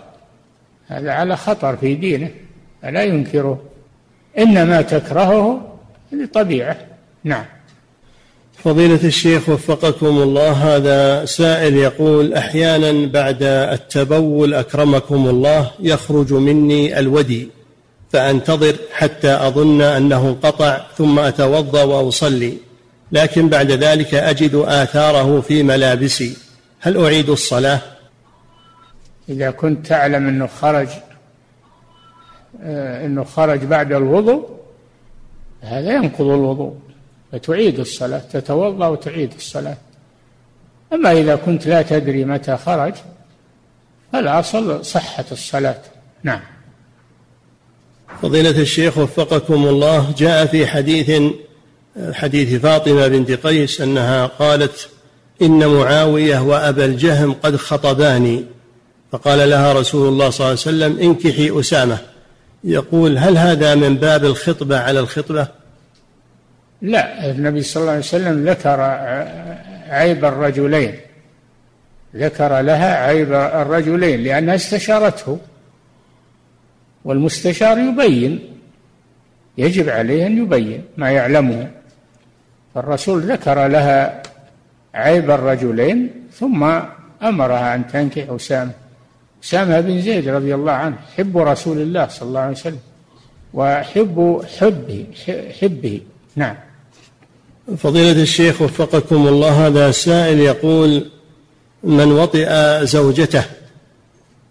[0.88, 2.30] هذا على خطر في دينه
[2.82, 3.61] فلا ينكره.
[4.38, 5.78] إنما تكرهه
[6.11, 6.78] لطبيعة.
[7.24, 7.45] نعم.
[8.66, 17.49] فضيلة الشيخ وفقكم الله هذا سائل يقول أحيانا بعد التبول أكرمكم الله يخرج مني الودي
[18.11, 22.57] فأنتظر حتى أظن أنه انقطع ثم أتوضأ وأصلي.
[23.16, 26.38] لكن بعد ذلك أجد آثاره في ملابسي.
[26.80, 27.82] هل أعيد الصلاة؟
[29.30, 30.88] إذا كنت تعلم أنه خرج
[32.63, 34.49] آه، أنه خرج بعد الوضوء
[35.61, 36.76] هذا ينقض الوضوء.
[37.32, 39.78] فتعيد الصلاة تتوضأ وتعيد الصلاة.
[40.93, 42.93] أما إذا كنت لا تدري متى خرج
[44.13, 45.82] فالأصل صحة الصلاة.
[46.24, 46.41] نعم.
[48.22, 51.22] فضيلة الشيخ وفقكم الله جاء في حديث
[52.12, 54.89] حديث فاطمة بنت قيس أنها قالت
[55.41, 58.46] إن معاوية وأبا الجهم قد خطباني
[59.12, 61.98] فقال لها رسول الله صلى الله عليه وسلم انكحي أسامة.
[62.64, 65.48] يقول هل هذا من باب الخطبة على الخطبة؟
[66.82, 68.82] لا النبي صلى الله عليه وسلم ذكر
[69.89, 70.96] عيب الرجلين.
[72.16, 75.38] ذكر لها عيب الرجلين لأنها استشارته
[77.06, 78.39] والمستشار يبين
[79.58, 81.72] يجب عليه أن يبين ما يعلمه.
[82.76, 84.24] فالرسول ذكر لها
[84.94, 86.64] عيب الرجلين ثم
[87.24, 88.72] أمرها أن تنكح أسامة.
[89.44, 92.80] أسامة بن زيد رضي الله عنه حب رسول الله صلى الله عليه وسلم
[93.54, 95.06] وحب حبه
[95.62, 96.02] حبه.
[96.36, 96.56] نعم.
[97.78, 101.10] فضيلة الشيخ وفقكم الله هذا سائل يقول
[101.84, 103.44] من وطئ زوجته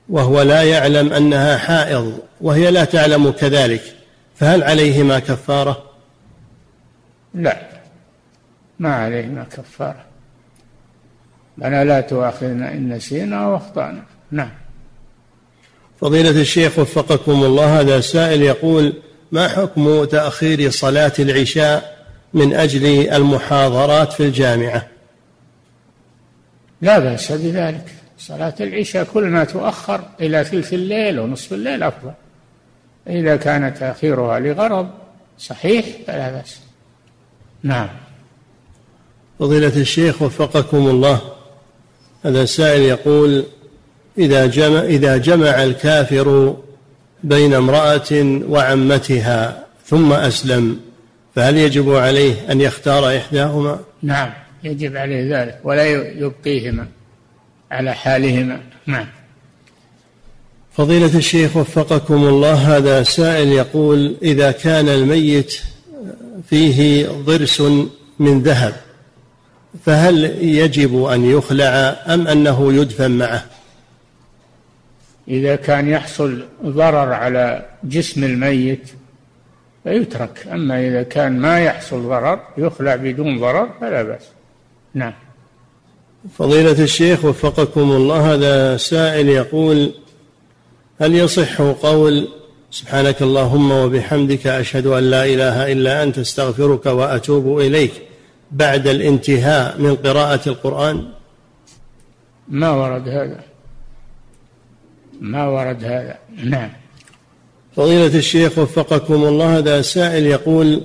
[0.09, 3.83] وهو لا يعلم أنها حائض وهي لا تعلم كذلك
[4.37, 5.83] فهل عليهما كفارة؟
[7.35, 7.74] لا.
[8.79, 10.05] ما عليهما كفارة.
[11.63, 14.51] أنا لا تؤاخذنا إن نسينا أو أخطأنا نعم.
[16.01, 18.93] فضيلة الشيخ وفقكم الله هذا سائل يقول
[19.33, 22.05] ما حكم تأخير صلاة العشاء
[22.35, 24.87] من أجل المحاضرات في الجامعة؟
[26.83, 27.95] لا بأس بذلك.
[28.19, 32.13] صلاة العشاء كل ما تؤخر إلى ثلث الليل ونصف الليل أفضل.
[33.07, 34.91] إذا كان تأخيرها لغرض
[35.39, 36.61] صحيح فلا بأس.
[37.63, 37.89] نعم.
[39.45, 41.21] فضيلة الشيخ وفقكم الله.
[42.25, 43.45] هذا سائل يقول
[44.19, 46.57] إذا جمع إذا جمع الكافر
[47.25, 50.81] بين امرأة وعمتها ثم أسلم
[51.35, 54.31] فهل يجب عليه أن يختار إحداهما؟ نعم
[54.63, 55.85] يجب عليه ذلك ولا
[56.19, 56.87] يبقيهما
[57.71, 58.61] على حالهما.
[58.87, 59.07] نعم.
[60.73, 65.59] فضيلة الشيخ وفقكم الله هذا سائل يقول إذا كان الميت
[66.51, 67.61] فيه ضرس
[68.19, 68.85] من ذهب
[69.83, 73.45] فهل يجب أن يخلع أم أنه يدفن معه؟
[75.29, 78.91] إذا كان يحصل ضرر على جسم الميت
[79.85, 84.23] فيترك أما إذا كان ما يحصل ضرر يخلع بدون ضرر فلا بأس.
[84.95, 85.13] نعم.
[86.39, 89.95] فضيلة الشيخ وفقكم الله هذا سائل يقول
[91.01, 92.29] هل يصح قول
[92.71, 97.93] سبحانك اللهم وبحمدك أشهد أن لا إله إلا أنت أستغفرك وأتوب إليك؟
[98.55, 101.05] بعد الانتهاء من قراءة القرآن؟
[102.49, 103.41] ما ورد هذا.
[105.21, 106.19] ما ورد هذا.
[106.45, 106.71] نعم.
[107.77, 110.83] فضيلة الشيخ وفقكم الله هذا سائل يقول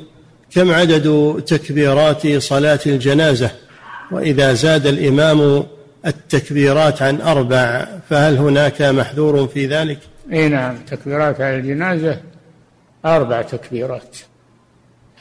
[0.51, 3.51] كم عدد تكبيرات صلاة الجنازة؟
[4.11, 5.63] وإذا زاد الإمام
[6.05, 9.99] التكبيرات عن أربع فهل هناك محذور في ذلك؟
[10.33, 12.21] اي نعم تكبيرات على الجنازة
[13.05, 14.17] أربع تكبيرات.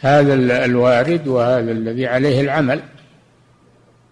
[0.00, 0.34] هذا
[0.64, 2.80] الوارد وهذا الذي عليه العمل.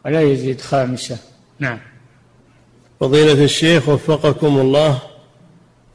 [0.04, 1.18] ولا يزيد خامسة.
[1.58, 1.78] نعم.
[3.00, 4.98] فضيلة الشيخ وفقكم الله.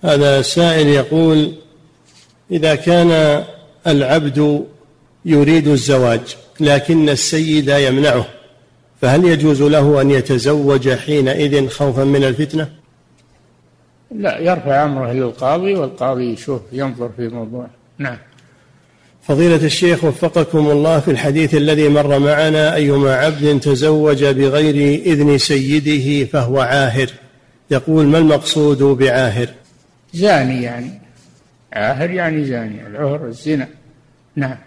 [0.03, 1.53] هذا سائل يقول
[2.51, 3.43] إذا كان
[3.87, 4.65] العبد
[5.25, 8.25] يريد الزواج لكن السيد يمنعه
[9.01, 12.69] فهل يجوز له أن يتزوج حينئذ خوفا من الفتنة؟
[14.11, 17.67] لا يرفع أمره للقاضي والقاضي يشوف ينظر في موضوع
[17.97, 18.17] نعم.
[19.31, 26.25] فضيلة الشيخ وفقكم الله في الحديث الذي مر معنا أيما عبد تزوج بغير إذن سيده
[26.25, 27.09] فهو عاهر.
[27.71, 29.47] يقول ما المقصود بعاهر؟
[30.13, 31.01] زاني يعني.
[31.73, 33.67] عاهر يعني زاني العهر الزنا.
[34.35, 34.57] نعم.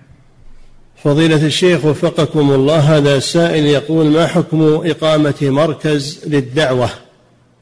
[1.04, 6.90] فضيلة الشيخ وفقكم الله هذا سائل يقول ما حكم إقامة مركز للدعوة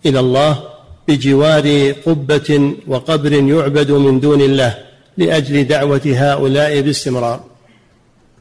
[0.06, 0.62] إلى الله
[1.08, 7.44] بجوار قبة وقبر يعبد من دون الله؟ لأجل دعوة هؤلاء باستمرار.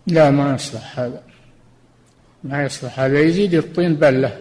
[0.07, 1.21] لا ما يصلح هذا.
[2.43, 3.19] ما يصلح هذا.
[3.19, 4.37] يزيد الطين بلة.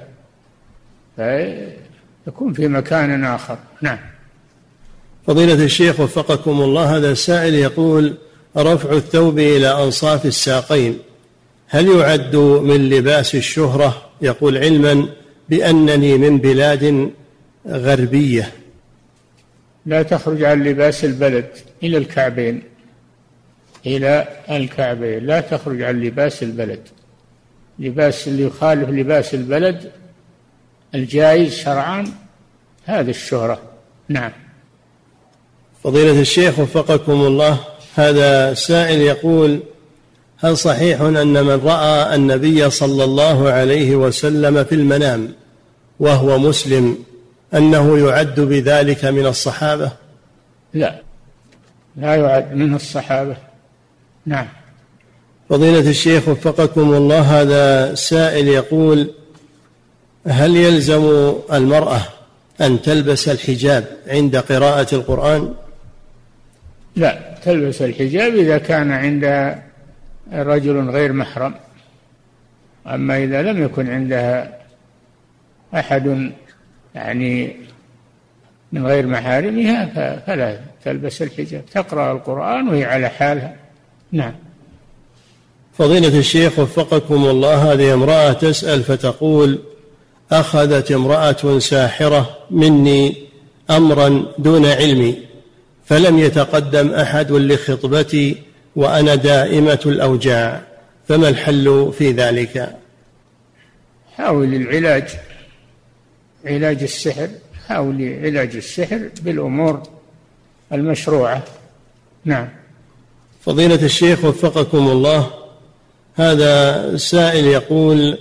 [1.16, 3.58] فيكون في مكان آخر.
[3.82, 3.98] نعم.
[5.26, 8.14] فضيلة الشيخ وفقكم الله هذا السائل يقول
[8.56, 10.98] رفع الثوب إلى أنصاف الساقين
[11.68, 15.08] هل يعد من لباس الشهرة؟ يقول علما
[15.48, 17.10] بأنني من بلاد
[17.68, 18.52] غربية.
[19.86, 21.46] لا تخرج عن لباس البلد
[21.82, 22.62] إلى الكعبين
[23.86, 25.26] إلى الكعبين.
[25.26, 26.80] لا تخرج عن لباس البلد.
[27.78, 29.92] لباس اللي يخالف لباس البلد
[30.94, 32.04] الجائز شرعا
[32.84, 33.62] هذه الشهرة.
[34.08, 34.32] نعم.
[35.84, 37.58] فضيلة الشيخ وفقكم الله
[37.94, 39.60] هذا سائل يقول
[40.36, 45.32] هل صحيح أن من رأى النبي صلى الله عليه وسلم في المنام
[46.00, 46.98] وهو مسلم
[47.54, 49.92] أنه يعد بذلك من الصحابة؟
[50.74, 51.00] لا.
[51.96, 53.36] لا يعد من الصحابة.
[54.26, 54.46] نعم.
[55.48, 59.10] فضيلة الشيخ وفقكم الله هذا سائل يقول
[60.26, 62.00] هل يلزم المرأة
[62.60, 65.54] أن تلبس الحجاب عند قراءة القرآن؟
[66.96, 69.54] لا تلبس الحجاب إذا كان عند
[70.32, 71.54] رجل غير محرم.
[72.86, 74.58] أما إذا لم يكن عندها
[75.74, 76.32] أحد
[76.94, 77.56] يعني
[78.72, 79.86] من غير محارمها
[80.26, 81.66] فلا تلبس الحجاب.
[81.66, 83.56] تقرأ القرآن وهي على حالها.
[84.12, 84.32] نعم.
[85.78, 89.58] فضيلة الشيخ وفقكم الله هذه امرأة تسأل فتقول
[90.32, 93.16] أخذت امرأة ساحرة مني
[93.70, 95.18] أمرا دون علمي
[95.84, 98.36] فلم يتقدم أحد لخطبتي
[98.76, 100.62] وأنا دائمة الأوجاع
[101.08, 102.76] فما الحل في ذلك؟
[104.16, 105.08] حاول العلاج.
[106.44, 107.28] علاج السحر
[107.68, 109.82] حاول علاج السحر بالأمور
[110.72, 111.42] المشروعة.
[112.24, 112.48] نعم.
[113.40, 115.30] فضيلة الشيخ وفقكم الله
[116.14, 118.18] هذا سائل يقول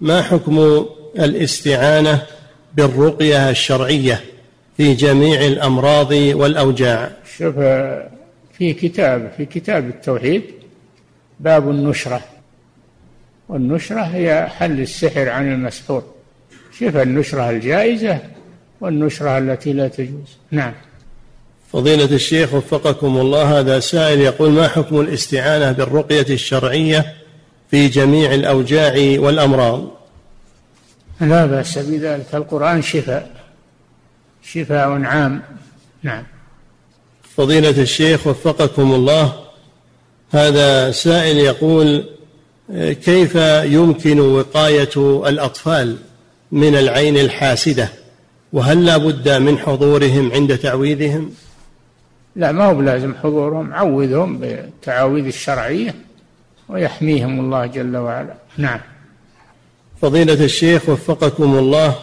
[0.00, 0.86] ما حكم
[1.18, 2.22] الاستعانة
[2.74, 4.20] بالرقية الشرعية
[4.76, 7.54] في جميع الأمراض والأوجاع؟ شوف
[8.58, 10.42] في كتاب في كتاب التوحيد
[11.40, 12.20] باب النشرة.
[13.48, 16.04] والنشرة هي حل السحر عن المسحور.
[16.78, 18.18] شوف النشرة الجائزة
[18.80, 20.72] والنشرة التي لا تجوز؟ نعم.
[21.72, 27.14] فضيلة الشيخ وفقكم الله هذا سائل يقول ما حكم الاستعانة بالرقية الشرعية
[27.70, 29.88] في جميع الأوجاع والأمراض؟
[31.20, 32.34] لا بأس بذلك.
[32.34, 33.30] القرآن شفاء
[34.42, 35.42] شفاء عام.
[36.02, 36.24] نعم.
[37.36, 39.32] فضيلة الشيخ وفقكم الله
[40.30, 42.04] هذا سائل يقول
[43.04, 45.96] كيف يمكن وقاية الأطفال؟
[46.52, 47.88] من العين الحاسدة
[48.52, 51.30] وهل لا بد من حضورهم عند تعويذهم؟
[52.36, 55.94] لا ما هو بلازم حضورهم عوذهم بالتعاويذ الشرعية
[56.68, 58.34] ويحميهم الله جل وعلا.
[58.56, 58.80] نعم.
[60.02, 61.94] فضيلة الشيخ وفقكم الله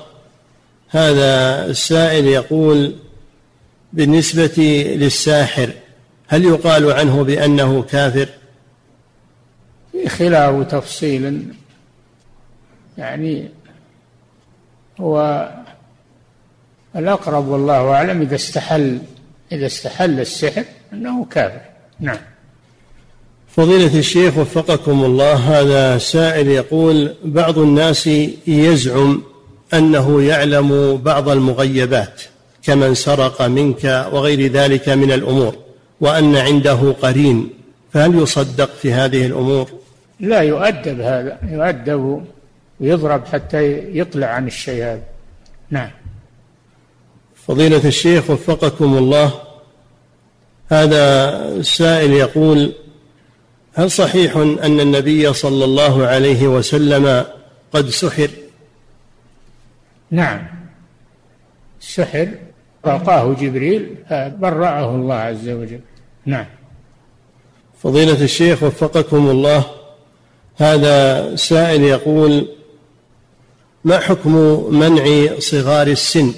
[0.89, 2.95] هذا السائل يقول
[3.93, 5.69] بالنسبة للساحر
[6.27, 8.29] هل يقال عنه بأنه كافر؟
[9.91, 11.43] في خلاف وتفصيل
[12.97, 13.49] يعني
[14.99, 15.49] هو
[16.95, 18.99] الأقرب والله أعلم إذا استحل
[19.51, 21.61] إذا استحل السحر أنه كافر.
[21.99, 22.17] نعم.
[23.55, 28.07] فضيلة الشيخ وفقكم الله هذا سائل يقول بعض الناس
[28.47, 29.21] يزعم
[29.73, 32.21] أنه يعلم بعض المغيبات
[32.63, 35.55] كمن سرق منك وغير ذلك من الأمور
[36.01, 37.49] وأن عنده قرين
[37.93, 39.69] فهل يصدق في هذه الأمور؟
[40.19, 42.23] لا يؤدب هذا يؤدب
[42.79, 45.03] ويضرب حتى يطلع عن الشيء هذا.
[45.69, 45.89] نعم.
[47.35, 49.33] فضيلة الشيخ وفقكم الله
[50.69, 52.73] هذا السائل يقول
[53.73, 57.25] هل صحيح أن النبي صلى الله عليه وسلم
[57.73, 58.29] قد سحر؟
[60.11, 60.47] نعم.
[61.79, 62.29] سحر
[62.85, 65.79] رقاه جبريل برأه الله عز وجل.
[66.25, 66.45] نعم.
[67.83, 69.65] فضيلة الشيخ وفقكم الله
[70.57, 72.47] هذا سائل يقول
[73.83, 74.33] ما حكم
[74.75, 76.33] منع صغار السن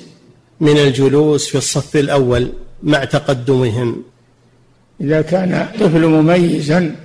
[0.60, 2.52] من الجلوس في الصف الأول
[2.84, 4.04] مع تقدمهم؟
[5.02, 6.96] إذا كان طفل مميزا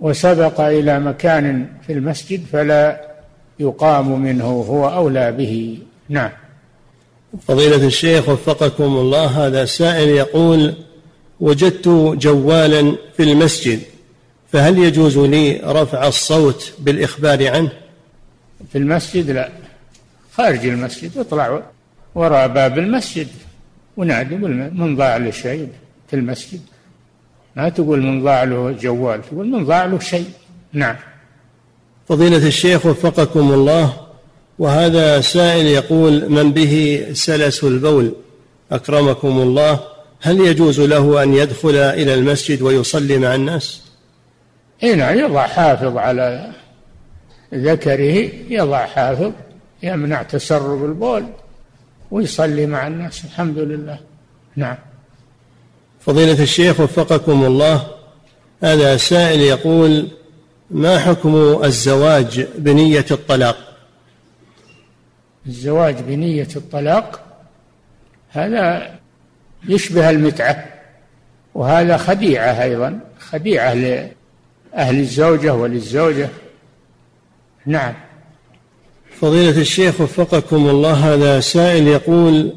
[0.00, 3.00] وسبق إلى مكان في المسجد فلا
[3.60, 5.78] يقام منه هو أولى به.
[6.08, 6.30] نعم.
[7.48, 10.74] فضيلة الشيخ وفقكم الله هذا سائل يقول
[11.40, 11.88] وجدت
[12.18, 13.80] جوالا في المسجد
[14.52, 17.83] فهل يجوز لي رفع الصوت بالإخبار عنه؟
[18.72, 19.48] في المسجد لا.
[20.36, 21.62] خارج المسجد اطلع
[22.14, 23.28] وراء باب المسجد
[23.96, 25.68] ونادي من ضاع له شيء
[26.08, 26.60] في المسجد.
[27.56, 30.30] ما تقول من ضاع له جوال تقول من ضاع له شيء.
[30.72, 30.96] نعم.
[32.08, 34.06] فضيلة الشيخ وفقكم الله
[34.58, 38.14] وهذا سائل يقول من به سلس البول؟
[38.72, 39.80] أكرمكم الله.
[40.20, 43.82] هل يجوز له أن يدخل إلى المسجد ويصلي مع الناس؟
[44.82, 46.52] هنا يضع حافظ على
[47.54, 49.32] ذكره يضع حافظ
[49.82, 51.26] يمنع تسرب البول
[52.10, 53.24] ويصلي مع الناس.
[53.24, 53.98] الحمد لله.
[54.56, 54.76] نعم.
[56.00, 57.86] فضيلة الشيخ وفقكم الله
[58.62, 60.08] هذا سائل يقول
[60.70, 63.56] ما حكم الزواج بنية الطلاق؟
[65.46, 67.20] الزواج بنية الطلاق
[68.30, 68.94] هذا
[69.68, 70.64] يشبه المتعة
[71.54, 76.28] وهذا خديعة أيضا خديعة لأهل الزوجة وللزوجة.
[77.66, 77.94] نعم.
[79.20, 82.52] فضيلة الشيخ وفقكم الله هذا سائل يقول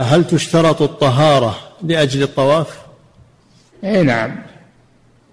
[0.00, 2.82] هل تشترط الطهارة لأجل الطواف؟
[3.84, 4.36] إي نعم.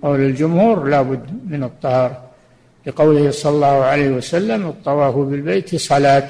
[0.04, 2.24] قول الجمهور لابد من الطهارة.
[2.88, 6.30] لقوله صلى الله عليه وسلم الطواف بالبيت صلاة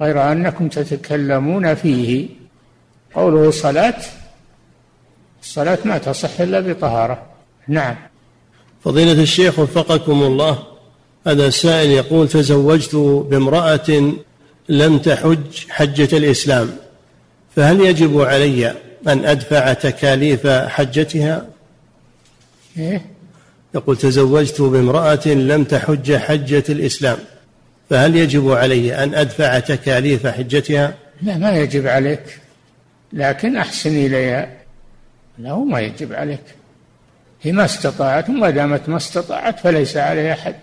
[0.00, 2.28] غير أنكم تتكلمون فيه.
[3.14, 4.00] قوله صلاة
[5.42, 7.22] الصلاة ما تصح إلا بطهارة.
[7.68, 7.96] نعم.
[8.84, 10.77] فضيلة الشيخ وفقكم الله
[11.28, 12.94] هذا سائل يقول تزوجت
[13.30, 14.12] بامرأة
[14.68, 16.70] لم تحج حجة الإسلام
[17.56, 18.74] فهل يجب علي
[19.08, 21.46] أن أدفع تكاليف حجتها؟
[22.78, 23.06] إيه؟
[23.74, 27.18] يقول تزوجت بامرأة لم تحج حجة الإسلام
[27.90, 32.40] فهل يجب علي أن أدفع تكاليف حجتها؟ لا ما يجب عليك
[33.12, 34.48] لكن أحسن إليها.
[35.38, 36.44] لا ما يجب عليك.
[37.42, 40.54] هي ما استطاعت وما دامت ما استطاعت فليس عليها حج.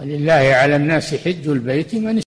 [0.00, 2.22] ولله على الناس حج البيت من